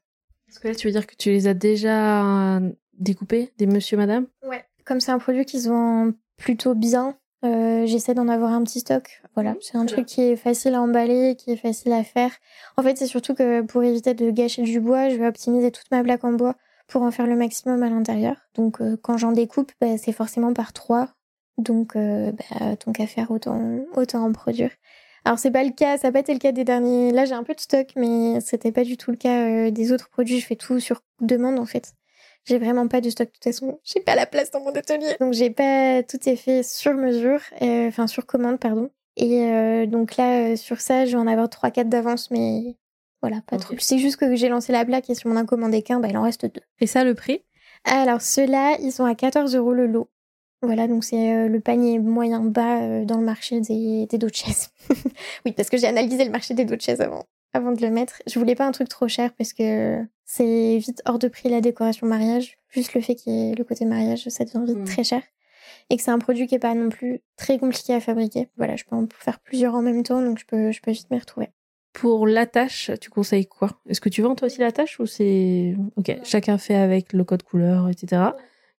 [0.48, 2.60] Est-ce que là, tu veux dire que tu les as déjà
[2.98, 4.26] découpés, des monsieur, madame?
[4.42, 4.64] Ouais.
[4.84, 9.22] Comme c'est un produit qui se vend plutôt bien, j'essaie d'en avoir un petit stock.
[9.34, 12.32] Voilà, c'est un truc qui est facile à emballer, qui est facile à faire.
[12.76, 15.88] En fait, c'est surtout que pour éviter de gâcher du bois, je vais optimiser toute
[15.92, 16.56] ma plaque en bois
[16.90, 18.36] pour en faire le maximum à l'intérieur.
[18.54, 21.08] Donc euh, quand j'en découpe, bah, c'est forcément par trois.
[21.56, 24.70] Donc euh, bah, tant qu'à faire, autant, autant en produire.
[25.24, 27.12] Alors c'est pas le cas, ça n'a pas été le cas des derniers.
[27.12, 29.92] Là j'ai un peu de stock, mais c'était pas du tout le cas euh, des
[29.92, 30.40] autres produits.
[30.40, 31.94] Je fais tout sur demande en fait.
[32.44, 33.78] J'ai vraiment pas de stock de toute façon.
[33.84, 37.40] J'ai pas la place dans mon atelier, donc j'ai pas tout est fait sur mesure,
[37.60, 38.90] enfin sur commande pardon.
[39.16, 42.76] Et donc là sur ça, je vais en avoir 3-4 d'avance, mais
[43.22, 43.74] voilà, pas trop.
[43.78, 46.08] C'est juste que j'ai lancé la plaque et si on en a commandé qu'un, bah,
[46.08, 46.62] il en reste deux.
[46.80, 47.42] Et ça, le prix?
[47.84, 50.08] Alors, ceux-là, ils sont à 14 euros le lot.
[50.62, 54.28] Voilà, donc c'est euh, le panier moyen bas euh, dans le marché des, des dos
[54.28, 54.68] de chaise.
[55.46, 57.90] oui, parce que j'ai analysé le marché des dos de chaise avant, avant de le
[57.90, 58.22] mettre.
[58.26, 61.62] Je voulais pas un truc trop cher parce que c'est vite hors de prix la
[61.62, 62.58] décoration mariage.
[62.68, 64.84] Juste le fait qu'il y ait le côté mariage, ça devient vite hmm.
[64.84, 65.22] très cher.
[65.88, 68.48] Et que c'est un produit qui est pas non plus très compliqué à fabriquer.
[68.58, 71.10] Voilà, je peux en faire plusieurs en même temps, donc je peux, je peux vite
[71.10, 71.48] m'y retrouver.
[71.92, 73.80] Pour l'attache, tu conseilles quoi?
[73.88, 77.42] Est-ce que tu vends toi aussi l'attache ou c'est ok Chacun fait avec le code
[77.42, 78.22] couleur, etc.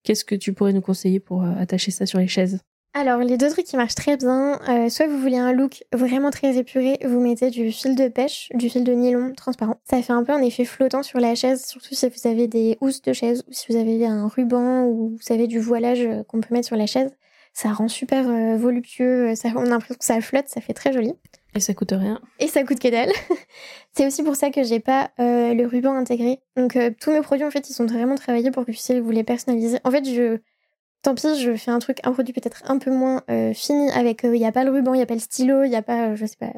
[0.03, 2.59] Qu'est-ce que tu pourrais nous conseiller pour euh, attacher ça sur les chaises?
[2.93, 6.29] Alors, les deux trucs qui marchent très bien, euh, soit vous voulez un look vraiment
[6.29, 9.79] très épuré, vous mettez du fil de pêche, du fil de nylon transparent.
[9.89, 12.77] Ça fait un peu un effet flottant sur la chaise, surtout si vous avez des
[12.81, 16.23] housses de chaise ou si vous avez un ruban ou vous avez du voilage euh,
[16.23, 17.11] qu'on peut mettre sur la chaise.
[17.53, 18.23] Ça rend super
[18.57, 21.13] voluptueux, ça, on a l'impression que ça flotte, ça fait très joli.
[21.53, 22.21] Et ça coûte rien.
[22.39, 23.11] Et ça coûte que dalle.
[23.93, 26.39] c'est aussi pour ça que j'ai pas euh, le ruban intégré.
[26.55, 29.23] Donc euh, tous mes produits en fait ils sont vraiment travaillés pour que vous les
[29.23, 29.79] personnaliser.
[29.83, 30.39] En fait je
[31.01, 34.21] tant pis je fais un truc un produit peut-être un peu moins euh, fini avec
[34.23, 35.81] il y a pas le ruban, il y a pas le stylo, il y a
[35.81, 36.53] pas je sais pas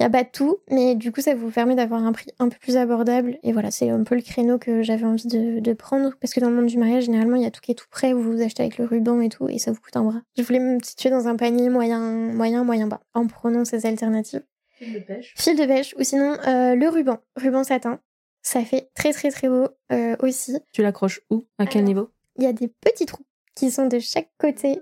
[0.00, 2.48] il y a pas tout, mais du coup ça vous permet d'avoir un prix un
[2.48, 3.38] peu plus abordable.
[3.42, 6.48] Et voilà, c'est un peu le créneau que j'avais envie de, prendre, parce que dans
[6.48, 8.40] le monde du mariage, généralement, il y a tout qui est tout prêt, vous vous
[8.40, 10.22] achetez avec le ruban et tout, et ça vous coûte un bras.
[10.38, 14.42] Je voulais me situer dans un panier moyen, moyen, moyen bas, en prenant ces alternatives.
[14.70, 15.34] Fil de pêche.
[15.36, 18.00] Fil de pêche, ou sinon euh, le ruban, ruban satin.
[18.40, 20.56] Ça fait très très très beau euh, aussi.
[20.72, 21.44] Tu l'accroches où?
[21.58, 22.08] À quel niveau?
[22.36, 24.80] Il y a des petits trous qui sont de chaque côté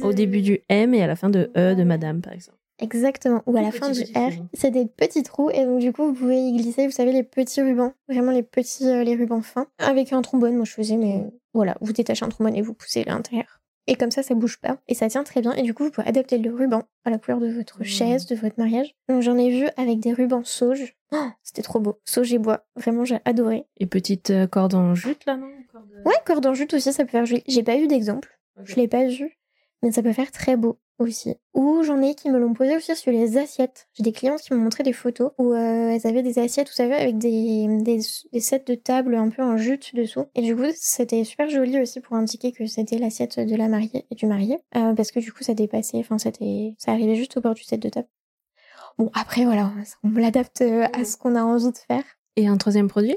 [0.00, 2.56] Au début du M et à la fin de E de madame, par exemple.
[2.78, 3.42] Exactement.
[3.46, 6.14] Ou à la fin du R, c'est des petits trous et donc du coup vous
[6.14, 9.68] pouvez y glisser, vous savez, les petits rubans, vraiment les petits, euh, les rubans fins.
[9.78, 13.04] Avec un trombone, moi je faisais, mais voilà, vous détachez un trombone et vous poussez
[13.04, 13.60] l'intérieur.
[13.86, 14.78] Et comme ça, ça bouge pas.
[14.88, 15.52] Et ça tient très bien.
[15.52, 17.84] Et du coup, vous pouvez adapter le ruban à la couleur de votre mmh.
[17.84, 18.94] chaise, de votre mariage.
[19.08, 20.96] Donc j'en ai vu avec des rubans sauge.
[21.12, 22.00] Oh, c'était trop beau.
[22.06, 22.64] Sauge et bois.
[22.76, 23.66] Vraiment, j'ai adoré.
[23.76, 25.50] Et petite euh, corde en jute, là, non?
[26.06, 27.42] Ouais, corde en jute aussi, ça peut faire joli.
[27.46, 28.38] J'ai pas eu d'exemple.
[28.64, 29.38] Je l'ai pas vu.
[29.82, 31.34] Mais ça peut faire très beau aussi.
[31.54, 33.88] Ou j'en ai qui me l'ont posé aussi sur les assiettes.
[33.94, 36.74] J'ai des clients qui m'ont montré des photos où euh, elles avaient des assiettes, vous
[36.74, 38.00] savez, avec des, des,
[38.40, 40.26] sets de table un peu en jute dessous.
[40.34, 44.06] Et du coup, c'était super joli aussi pour indiquer que c'était l'assiette de la mariée
[44.10, 44.58] et du marié.
[44.76, 47.64] Euh, parce que du coup, ça dépassait, enfin, c'était, ça arrivait juste au bord du
[47.64, 48.08] set de table.
[48.98, 49.72] Bon, après, voilà,
[50.04, 52.04] on l'adapte euh, à ce qu'on a envie de faire.
[52.36, 53.16] Et un troisième produit?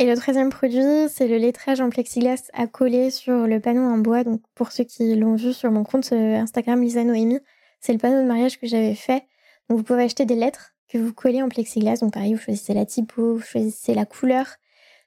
[0.00, 3.98] Et le troisième produit, c'est le lettrage en plexiglas à coller sur le panneau en
[3.98, 4.24] bois.
[4.24, 7.40] Donc pour ceux qui l'ont vu sur mon compte euh, Instagram Lisa Noémie,
[7.80, 9.24] c'est le panneau de mariage que j'avais fait.
[9.68, 11.98] Donc vous pouvez acheter des lettres que vous collez en plexiglas.
[11.98, 14.46] Donc pareil, vous choisissez la typo, vous choisissez la couleur.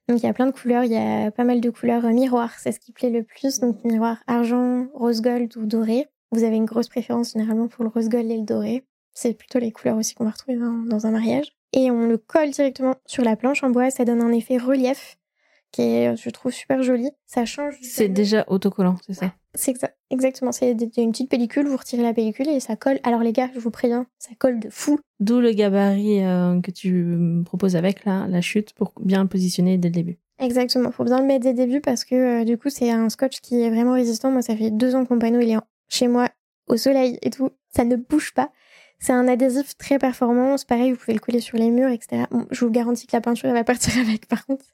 [0.07, 2.51] Donc il y a plein de couleurs, il y a pas mal de couleurs miroir,
[2.59, 3.59] c'est ce qui plaît le plus.
[3.59, 6.05] Donc miroir argent, rose gold ou doré.
[6.31, 8.85] Vous avez une grosse préférence généralement pour le rose gold et le doré.
[9.15, 12.51] C'est plutôt les couleurs aussi qu'on va retrouver dans un mariage et on le colle
[12.51, 13.89] directement sur la planche en bois.
[13.89, 15.17] Ça donne un effet relief
[15.71, 17.09] qui est, je trouve, super joli.
[17.25, 17.75] Ça change.
[17.81, 19.33] C'est déjà autocollant, c'est ça?
[19.55, 19.75] C'est
[20.09, 20.51] exactement.
[20.51, 22.99] C'est une petite pellicule, vous retirez la pellicule et ça colle.
[23.03, 24.99] Alors les gars, je vous préviens, ça colle de fou.
[25.19, 29.77] D'où le gabarit euh, que tu proposes avec là, la chute pour bien le positionner
[29.77, 30.19] dès le début.
[30.39, 33.09] Exactement, faut bien le mettre dès le début parce que euh, du coup c'est un
[33.09, 34.31] scotch qui est vraiment résistant.
[34.31, 35.57] Moi ça fait deux ans que mon panneau il est
[35.87, 36.29] chez moi
[36.67, 38.51] au soleil et tout, ça ne bouge pas.
[38.99, 40.57] C'est un adhésif très performant.
[40.57, 42.23] C'est pareil, vous pouvez le coller sur les murs, etc.
[42.51, 44.65] je vous garantis que la peinture elle va partir avec, par contre.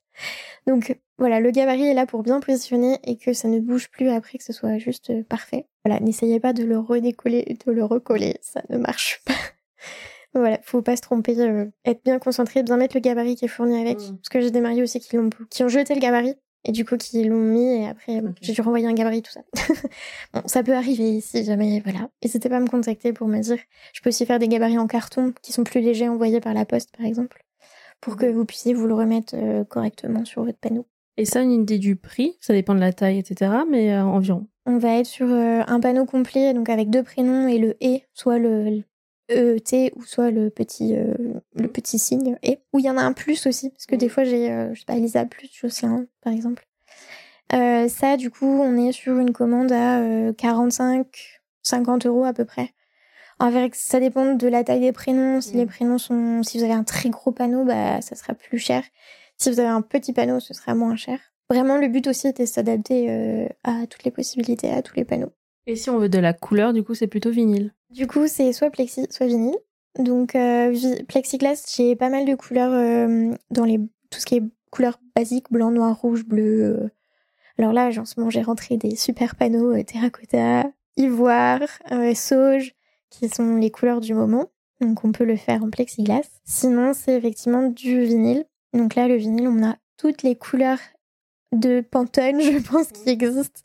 [0.67, 4.09] Donc voilà, le gabarit est là pour bien positionner et que ça ne bouge plus
[4.09, 5.67] après, que ce soit juste euh, parfait.
[5.86, 9.34] Voilà, n'essayez pas de le redécoller de le recoller, ça ne marche pas.
[10.34, 13.49] voilà, faut pas se tromper, euh, être bien concentré, bien mettre le gabarit qui est
[13.49, 13.99] fourni avec.
[13.99, 14.17] Mmh.
[14.17, 16.36] Parce que j'ai des mariés aussi qui, ont, qui ont jeté le gabarit
[16.66, 19.41] et du coup, qui l'ont mis, et après, j'ai dû renvoyer un gabarit, tout ça.
[20.34, 22.10] bon, ça peut arriver si jamais, voilà.
[22.24, 23.57] N'hésitez pas à me contacter pour me dire.
[23.93, 26.66] Je peux aussi faire des gabarits en carton qui sont plus légers, envoyés par la
[26.66, 27.45] poste, par exemple,
[28.01, 30.86] pour que vous puissiez vous le remettre euh, correctement sur votre panneau.
[31.16, 34.47] Et ça, une idée du prix, ça dépend de la taille, etc., mais euh, environ.
[34.66, 38.03] On va être sur euh, un panneau complet, donc avec deux prénoms et le et,
[38.14, 38.84] soit le,
[39.30, 41.13] EET ou soit le petit, euh,
[41.55, 42.59] le petit signe et.
[42.73, 44.80] Ou il y en a un plus aussi, parce que des fois j'ai, euh, je
[44.80, 46.67] sais pas, Elisa plus Jocelyn par exemple.
[47.51, 51.07] Euh, ça, du coup, on est sur une commande à 45,
[51.63, 52.73] 50 euros à peu près.
[53.39, 55.41] En fait, ça dépend de la taille des prénoms.
[55.41, 58.59] Si les prénoms sont, si vous avez un très gros panneau, bah, ça sera plus
[58.59, 58.84] cher.
[59.38, 61.19] Si vous avez un petit panneau, ce sera moins cher.
[61.49, 65.32] Vraiment, le but aussi était de s'adapter à toutes les possibilités, à tous les panneaux.
[65.65, 68.53] Et si on veut de la couleur, du coup, c'est plutôt vinyle du coup, c'est
[68.53, 69.57] soit plexi, soit vinyle.
[69.97, 70.75] Donc, euh,
[71.07, 73.79] plexiglas, j'ai pas mal de couleurs euh, dans les
[74.09, 76.63] tout ce qui est couleurs basiques, blanc, noir, rouge, bleu.
[76.63, 76.89] Euh.
[77.57, 81.61] Alors là, en ce moment, j'ai rentré des super panneaux terracotta, ivoire,
[82.15, 82.73] sauge,
[83.09, 84.49] qui sont les couleurs du moment.
[84.79, 86.29] Donc, on peut le faire en plexiglas.
[86.45, 88.45] Sinon, c'est effectivement du vinyle.
[88.73, 90.79] Donc là, le vinyle, on a toutes les couleurs
[91.51, 93.61] de Pantone, je pense, qui existent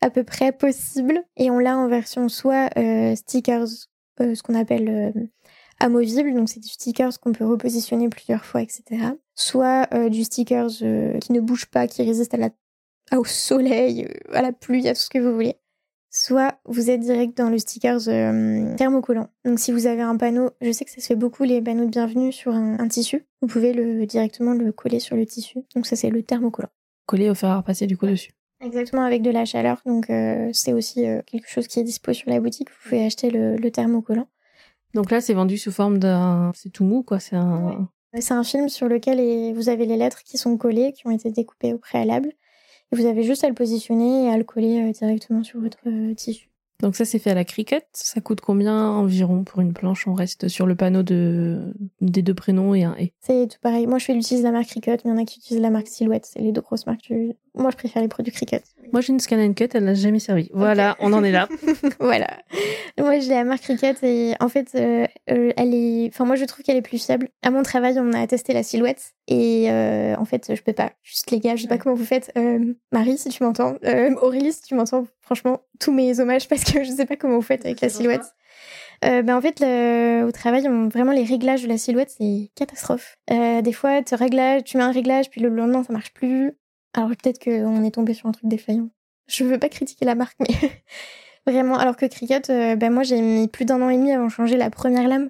[0.00, 1.22] à peu près possible.
[1.36, 3.66] Et on l'a en version soit euh, stickers,
[4.20, 5.26] euh, ce qu'on appelle euh,
[5.80, 8.82] amovible, donc c'est du stickers qu'on peut repositionner plusieurs fois, etc.
[9.34, 10.70] Soit du stickers
[11.20, 12.50] qui ne bouge pas, qui résiste à la,
[13.16, 15.54] au soleil, à la pluie, à tout ce que vous voulez.
[16.10, 18.00] Soit vous êtes direct dans le stickers
[18.76, 19.28] thermocollant.
[19.44, 21.84] Donc si vous avez un panneau, je sais que ça se fait beaucoup les panneaux
[21.84, 25.60] de bienvenue sur un, un tissu, vous pouvez le, directement le coller sur le tissu.
[25.76, 26.70] Donc ça c'est le thermocollant.
[27.06, 28.32] Coller au fer à repasser du coup dessus.
[28.60, 29.80] Exactement, avec de la chaleur.
[29.86, 32.70] Donc, euh, c'est aussi euh, quelque chose qui est dispo sur la boutique.
[32.70, 34.26] Vous pouvez acheter le, le thermocollant.
[34.94, 36.52] Donc là, c'est vendu sous forme d'un.
[36.54, 37.20] C'est tout mou, quoi.
[37.20, 37.88] C'est un.
[38.18, 41.30] C'est un film sur lequel vous avez les lettres qui sont collées, qui ont été
[41.30, 42.32] découpées au préalable.
[42.90, 46.14] Et vous avez juste à le positionner et à le coller euh, directement sur votre
[46.14, 46.47] tissu.
[46.80, 47.86] Donc ça, c'est fait à la cricket.
[47.92, 51.74] Ça coûte combien environ pour une planche On reste sur le panneau de...
[52.00, 53.12] des deux prénoms et un et?
[53.20, 53.86] C'est tout pareil.
[53.86, 55.70] Moi, je fais l'utilise la marque Cricut, mais il y en a qui utilisent la
[55.70, 56.26] marque Silhouette.
[56.26, 57.12] C'est les deux grosses marques.
[57.54, 58.62] Moi, je préfère les produits Cricut.
[58.92, 60.48] Moi, j'ai une Scan Cut, elle n'a jamais servi.
[60.54, 61.48] Voilà, on en est là.
[62.00, 62.28] voilà.
[62.96, 66.08] Moi, j'ai la marque Cricut et en fait, euh, euh, elle est.
[66.08, 67.28] Enfin, moi, je trouve qu'elle est plus fiable.
[67.42, 70.92] À mon travail, on a testé la Silhouette et euh, en fait, je peux pas.
[71.02, 72.32] Juste les gars, je sais pas comment vous faites.
[72.92, 73.74] Marie, si tu m'entends.
[74.22, 75.06] Aurélie, si tu m'entends.
[75.28, 78.22] Franchement, tous mes hommages parce que je sais pas comment vous faites avec la Silhouette.
[79.04, 82.50] Euh, ben en fait, le, au travail, on, vraiment les réglages de la silhouette, c'est
[82.54, 83.18] catastrophe.
[83.30, 86.52] Euh, des fois, tu réglages, tu mets un réglage, puis le lendemain, ça marche plus.
[86.94, 88.88] Alors peut-être qu'on est tombé sur un truc défaillant.
[89.26, 90.54] Je veux pas critiquer la marque, mais
[91.46, 94.32] Vraiment, alors que Cricut, ben moi j'ai mis plus d'un an et demi avant de
[94.32, 95.28] changer la première lame.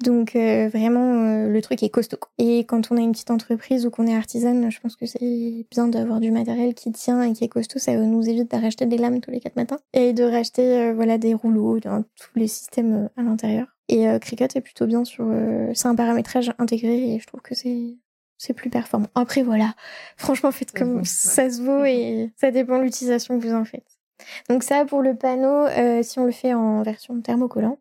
[0.00, 2.18] Donc euh, vraiment, euh, le truc est costaud.
[2.38, 5.66] Et quand on a une petite entreprise ou qu'on est artisane, je pense que c'est
[5.70, 7.78] bien d'avoir du matériel qui tient et qui est costaud.
[7.78, 10.92] Ça nous évite de racheter des lames tous les quatre matins et de racheter euh,
[10.92, 13.68] voilà des rouleaux dans tous les systèmes à l'intérieur.
[13.88, 15.26] Et Cricut est plutôt bien sur,
[15.74, 17.98] c'est un paramétrage intégré et je trouve que c'est
[18.38, 19.08] c'est plus performant.
[19.14, 19.74] Après voilà,
[20.16, 23.98] franchement faites comme ça se vaut et ça dépend de l'utilisation que vous en faites.
[24.48, 25.66] Donc ça pour le panneau,
[26.02, 27.76] si on le fait en version thermocollant,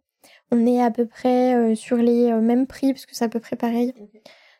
[0.51, 3.29] on est à peu près euh, sur les euh, mêmes prix, parce que c'est à
[3.29, 3.93] peu près pareil.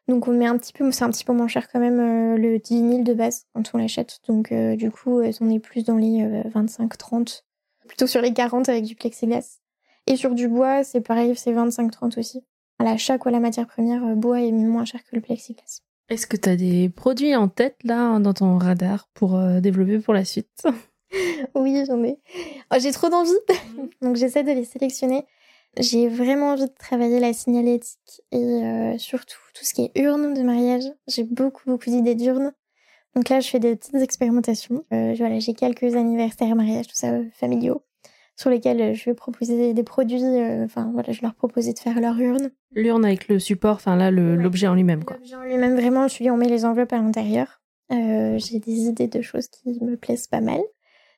[0.08, 2.38] Donc on met un petit peu, c'est un petit peu moins cher quand même euh,
[2.38, 4.20] le 10 000 de base quand on l'achète.
[4.28, 6.24] Donc du coup, on est plus dans les
[6.54, 7.44] 25-30,
[7.88, 9.60] plutôt sur les 40 avec du plexiglas.
[10.08, 12.44] Et sur du bois, c'est pareil, c'est 25-30 aussi.
[12.80, 15.82] À l'achat, quoi, la matière première, bois est moins cher que le plexiglas.
[16.10, 20.14] Est-ce que tu as des produits en tête là dans ton radar pour développer pour
[20.14, 20.64] la suite?
[21.56, 22.18] Oui, j'en ai.
[22.74, 23.32] Oh, j'ai trop d'envie,
[24.02, 25.26] donc j'essaie de les sélectionner.
[25.78, 30.34] J'ai vraiment envie de travailler la signalétique et euh, surtout tout ce qui est urne
[30.34, 30.84] de mariage.
[31.08, 32.52] J'ai beaucoup beaucoup d'idées d'urnes.
[33.16, 34.86] Donc là, je fais des petites expérimentations.
[34.94, 37.84] Euh, voilà, j'ai quelques anniversaires, mariages, tout ça, euh, familiaux,
[38.38, 40.24] sur lesquels je vais proposer des produits.
[40.64, 42.52] Enfin voilà, je leur proposer de faire leur urne.
[42.74, 45.18] L'urne avec le support, enfin là, l'objet en lui-même quoi.
[45.18, 47.62] L'objet en lui-même, vraiment, je suis, on met les enveloppes à l'intérieur.
[47.90, 50.62] j'ai des idées de choses qui me plaisent pas mal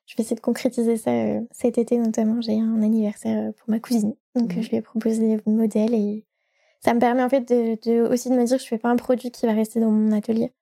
[0.06, 2.40] je vais essayer de concrétiser ça euh, cet été notamment.
[2.40, 5.94] J'ai un anniversaire euh, pour ma cousine, donc euh, je lui ai proposé des modèles
[5.94, 6.24] et
[6.80, 8.96] ça me permet en fait de, aussi de me dire que je fais pas un
[8.96, 10.52] produit qui va rester dans mon atelier,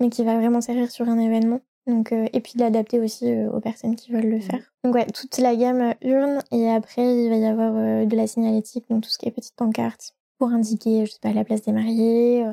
[0.00, 1.60] mais qui va vraiment servir sur un événement.
[1.88, 4.72] Donc et puis de l'adapter aussi aux personnes qui veulent le faire.
[4.84, 7.72] Donc ouais, toute la gamme urne et après il va y avoir
[8.06, 11.32] de la signalétique, donc tout ce qui est petite pancarte pour indiquer, je sais pas,
[11.32, 12.46] la place des mariés,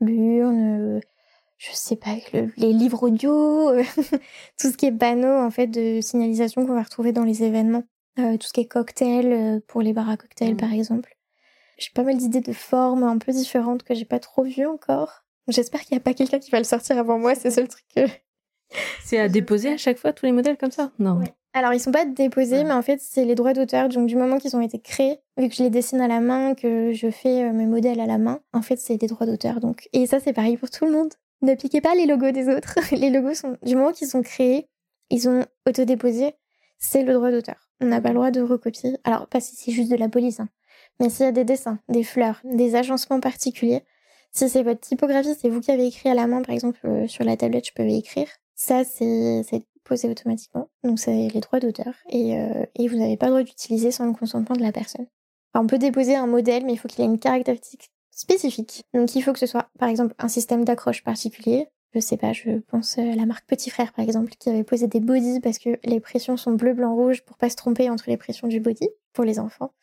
[0.00, 1.00] l'urne
[1.62, 2.16] je sais pas,
[2.56, 3.84] les livres audio, euh,
[4.58, 7.84] tout ce qui est panneaux en fait de signalisation qu'on va retrouver dans les événements,
[8.18, 10.56] euh, tout ce qui est cocktail euh, pour les bars à cocktails mmh.
[10.56, 11.16] par exemple.
[11.78, 15.24] J'ai pas mal d'idées de formes un peu différentes que j'ai pas trop vues encore.
[15.48, 17.84] J'espère qu'il y a pas quelqu'un qui va le sortir avant moi, c'est le truc
[17.94, 18.00] que...
[19.04, 20.92] C'est à déposer à chaque fois tous les modèles comme ça?
[20.98, 21.20] Non.
[21.52, 23.90] Alors ils sont pas déposés, mais en fait c'est les droits d'auteur.
[23.90, 26.54] Donc du moment qu'ils ont été créés, vu que je les dessine à la main,
[26.54, 29.60] que je fais mes modèles à la main, en fait c'est des droits d'auteur.
[29.60, 31.12] Donc et ça c'est pareil pour tout le monde.
[31.42, 32.78] Ne piquez pas les logos des autres.
[32.92, 34.68] les logos sont, du moment qu'ils sont créés,
[35.10, 36.34] ils ont autodéposé,
[36.78, 37.68] c'est le droit d'auteur.
[37.80, 38.96] On n'a pas le droit de recopier.
[39.04, 40.48] Alors, pas si c'est juste de la police, hein.
[41.00, 43.82] mais s'il y a des dessins, des fleurs, des agencements particuliers,
[44.30, 47.06] si c'est votre typographie, c'est vous qui avez écrit à la main, par exemple, euh,
[47.06, 48.28] sur la tablette, je peux écrire.
[48.54, 49.42] Ça, c'est
[49.84, 50.68] posé automatiquement.
[50.84, 51.92] Donc, c'est les droits d'auteur.
[52.08, 55.06] Et, euh, et vous n'avez pas le droit d'utiliser sans le consentement de la personne.
[55.54, 58.84] on peut déposer un modèle, mais il faut qu'il ait une caractéristique spécifique.
[58.94, 61.66] Donc il faut que ce soit par exemple un système d'accroche particulier.
[61.94, 64.86] Je sais pas, je pense à la marque Petit Frère par exemple qui avait posé
[64.86, 68.04] des bodies parce que les pressions sont bleu, blanc, rouge pour pas se tromper entre
[68.08, 69.74] les pressions du body pour les enfants.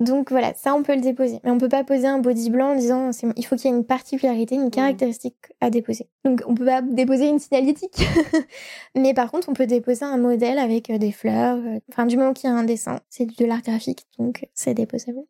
[0.00, 1.40] Donc voilà, ça on peut le déposer.
[1.44, 3.76] Mais on peut pas poser un body blanc en disant il faut qu'il y ait
[3.76, 6.08] une particularité, une caractéristique à déposer.
[6.24, 8.02] Donc on peut pas déposer une signalétique.
[8.94, 11.58] Mais par contre on peut déposer un modèle avec euh, des fleurs.
[11.58, 14.72] Euh, enfin du moment qu'il y a un dessin, c'est de l'art graphique donc c'est
[14.72, 15.20] déposable.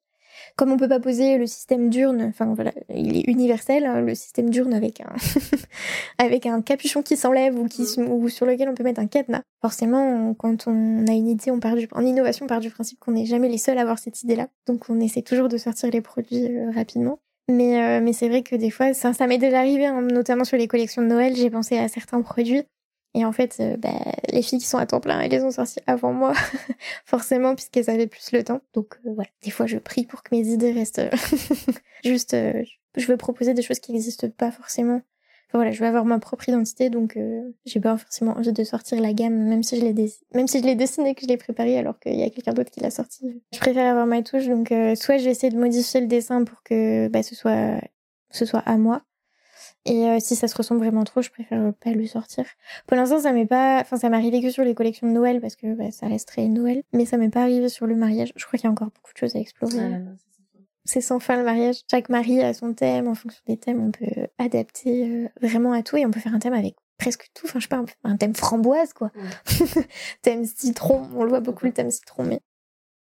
[0.57, 4.15] Comme on peut pas poser le système d'urne, enfin voilà, il est universel, hein, le
[4.15, 5.15] système d'urne avec un
[6.19, 9.43] avec un capuchon qui s'enlève ou qui ou sur lequel on peut mettre un cadenas.
[9.61, 12.99] Forcément, quand on a une idée, on part du en innovation, on part du principe
[12.99, 14.49] qu'on n'est jamais les seuls à avoir cette idée-là.
[14.67, 17.19] Donc on essaie toujours de sortir les produits euh, rapidement.
[17.51, 20.45] Mais, euh, mais c'est vrai que des fois, ça, ça m'est déjà arrivé, hein, notamment
[20.45, 22.65] sur les collections de Noël, j'ai pensé à certains produits
[23.15, 23.91] et en fait, euh, bah,
[24.31, 26.35] les filles qui sont à temps plein, elles les ont sorties avant moi,
[27.05, 28.61] forcément, puisqu'elles avaient plus le temps.
[28.75, 31.03] Donc euh, voilà, des fois je prie pour que mes idées restent
[32.05, 32.35] juste...
[32.35, 32.63] Euh,
[32.97, 35.03] je veux proposer des choses qui n'existent pas forcément.
[35.47, 37.17] Enfin, voilà, je veux avoir ma propre identité, donc
[37.65, 39.95] j'ai pas forcément envie de sortir la gamme, même si je l'ai
[40.35, 42.71] même si je l'ai dessiné que je l'ai préparé, alors qu'il y a quelqu'un d'autre
[42.71, 43.41] qui l'a sorti.
[43.53, 47.09] Je préfère avoir ma touche, donc soit j'ai essayé de modifier le dessin pour que
[47.09, 47.81] bah, ce soit
[48.31, 49.03] ce soit à moi,
[49.89, 52.45] et euh, si ça se ressemble vraiment trop, je préfère pas le sortir.
[52.87, 55.41] Pour l'instant, ça m'est pas, enfin, ça m'est arrivé que sur les collections de Noël
[55.41, 56.83] parce que bah, ça reste très Noël.
[56.93, 58.33] Mais ça m'est pas arrivé sur le mariage.
[58.37, 60.03] Je crois qu'il y a encore beaucoup de choses à explorer.
[60.85, 61.77] c'est sans fin le mariage.
[61.91, 63.09] Chaque mari a son thème.
[63.09, 66.35] En fonction des thèmes, on peut adapter euh, vraiment à tout et on peut faire
[66.35, 67.47] un thème avec presque tout.
[67.47, 69.11] Enfin, je sais pas, un thème framboise, quoi.
[70.23, 71.09] thème citron.
[71.15, 72.41] On le voit beaucoup, le thème citron, mais.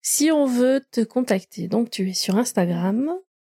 [0.01, 3.13] Si on veut te contacter, donc tu es sur Instagram,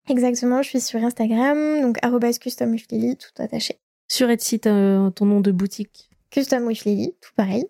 [0.08, 1.98] Exactement, je suis sur Instagram, donc
[2.40, 3.78] @customwithlily, tout attaché.
[4.08, 7.64] Sur Etsy, ton nom de boutique Custom tout pareil.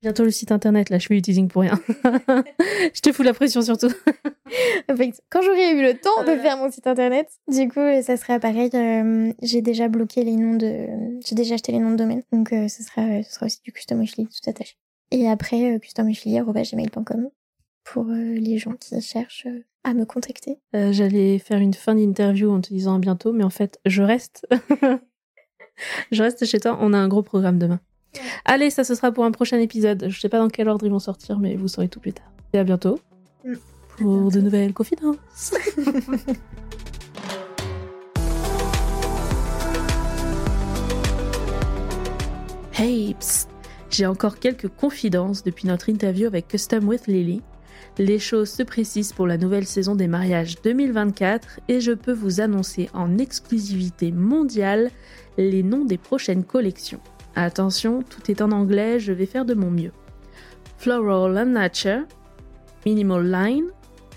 [0.00, 1.80] Bientôt le site internet, là, je fais du teasing pour rien.
[2.94, 3.88] je te fous la pression surtout.
[5.28, 8.70] Quand j'aurai eu le temps de faire mon site internet, du coup, ça sera pareil.
[8.74, 10.86] Euh, j'ai déjà bloqué les noms de,
[11.26, 13.72] j'ai déjà acheté les noms de domaine, donc euh, ce sera, ce sera aussi du
[13.72, 14.76] custom tout attaché.
[15.10, 17.30] Et après, custom gmail.com
[17.84, 19.48] pour les gens qui cherchent
[19.86, 20.58] à me contacter.
[20.72, 24.44] J'allais faire une fin d'interview en te disant à bientôt, mais en fait, je reste.
[26.10, 26.76] je reste chez toi.
[26.80, 27.78] On a un gros programme demain.
[28.44, 30.06] Allez, ça ce sera pour un prochain épisode.
[30.08, 32.32] Je sais pas dans quel ordre ils vont sortir, mais vous saurez tout plus tard.
[32.52, 32.98] Et à bientôt
[33.44, 33.54] mm.
[33.98, 35.54] pour de nouvelles confidences.
[42.74, 43.14] hey.
[43.88, 47.40] J'ai encore quelques confidences depuis notre interview avec Custom with Lily.
[47.98, 52.40] Les choses se précisent pour la nouvelle saison des mariages 2024 et je peux vous
[52.40, 54.90] annoncer en exclusivité mondiale
[55.38, 57.00] les noms des prochaines collections.
[57.34, 59.92] Attention, tout est en anglais, je vais faire de mon mieux.
[60.78, 62.04] Floral and Nature,
[62.84, 63.66] Minimal Line,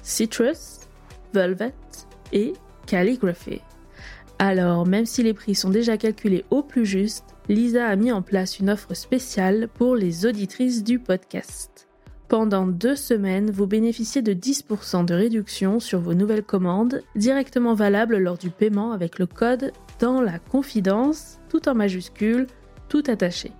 [0.03, 0.81] Citrus,
[1.33, 1.73] Velvet
[2.31, 2.53] et
[2.85, 3.61] Calligraphy.
[4.39, 8.21] Alors, même si les prix sont déjà calculés au plus juste, Lisa a mis en
[8.21, 11.78] place une offre spéciale pour les auditrices du podcast.
[12.29, 18.19] Pendant deux semaines, vous bénéficiez de 10% de réduction sur vos nouvelles commandes, directement valables
[18.19, 22.45] lors du paiement avec le code dans la confidence, tout en majuscule,
[22.87, 23.51] tout attaché.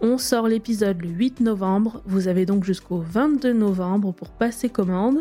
[0.00, 5.18] On sort l'épisode le 8 novembre, vous avez donc jusqu'au 22 novembre pour passer commande.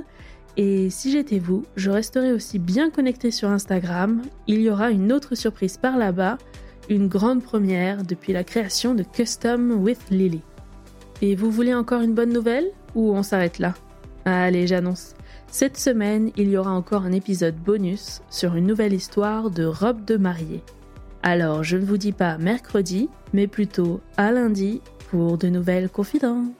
[0.55, 4.21] Et si j'étais vous, je resterai aussi bien connecté sur Instagram.
[4.47, 6.38] Il y aura une autre surprise par là-bas,
[6.89, 10.41] une grande première depuis la création de Custom with Lily.
[11.22, 13.74] Et vous voulez encore une bonne nouvelle ou on s'arrête là?
[14.26, 15.15] Allez, j'annonce.
[15.47, 20.05] Cette semaine, il y aura encore un épisode bonus sur une nouvelle histoire de robe
[20.05, 20.63] de mariée.
[21.24, 26.59] Alors je ne vous dis pas mercredi, mais plutôt à lundi pour de nouvelles confidences.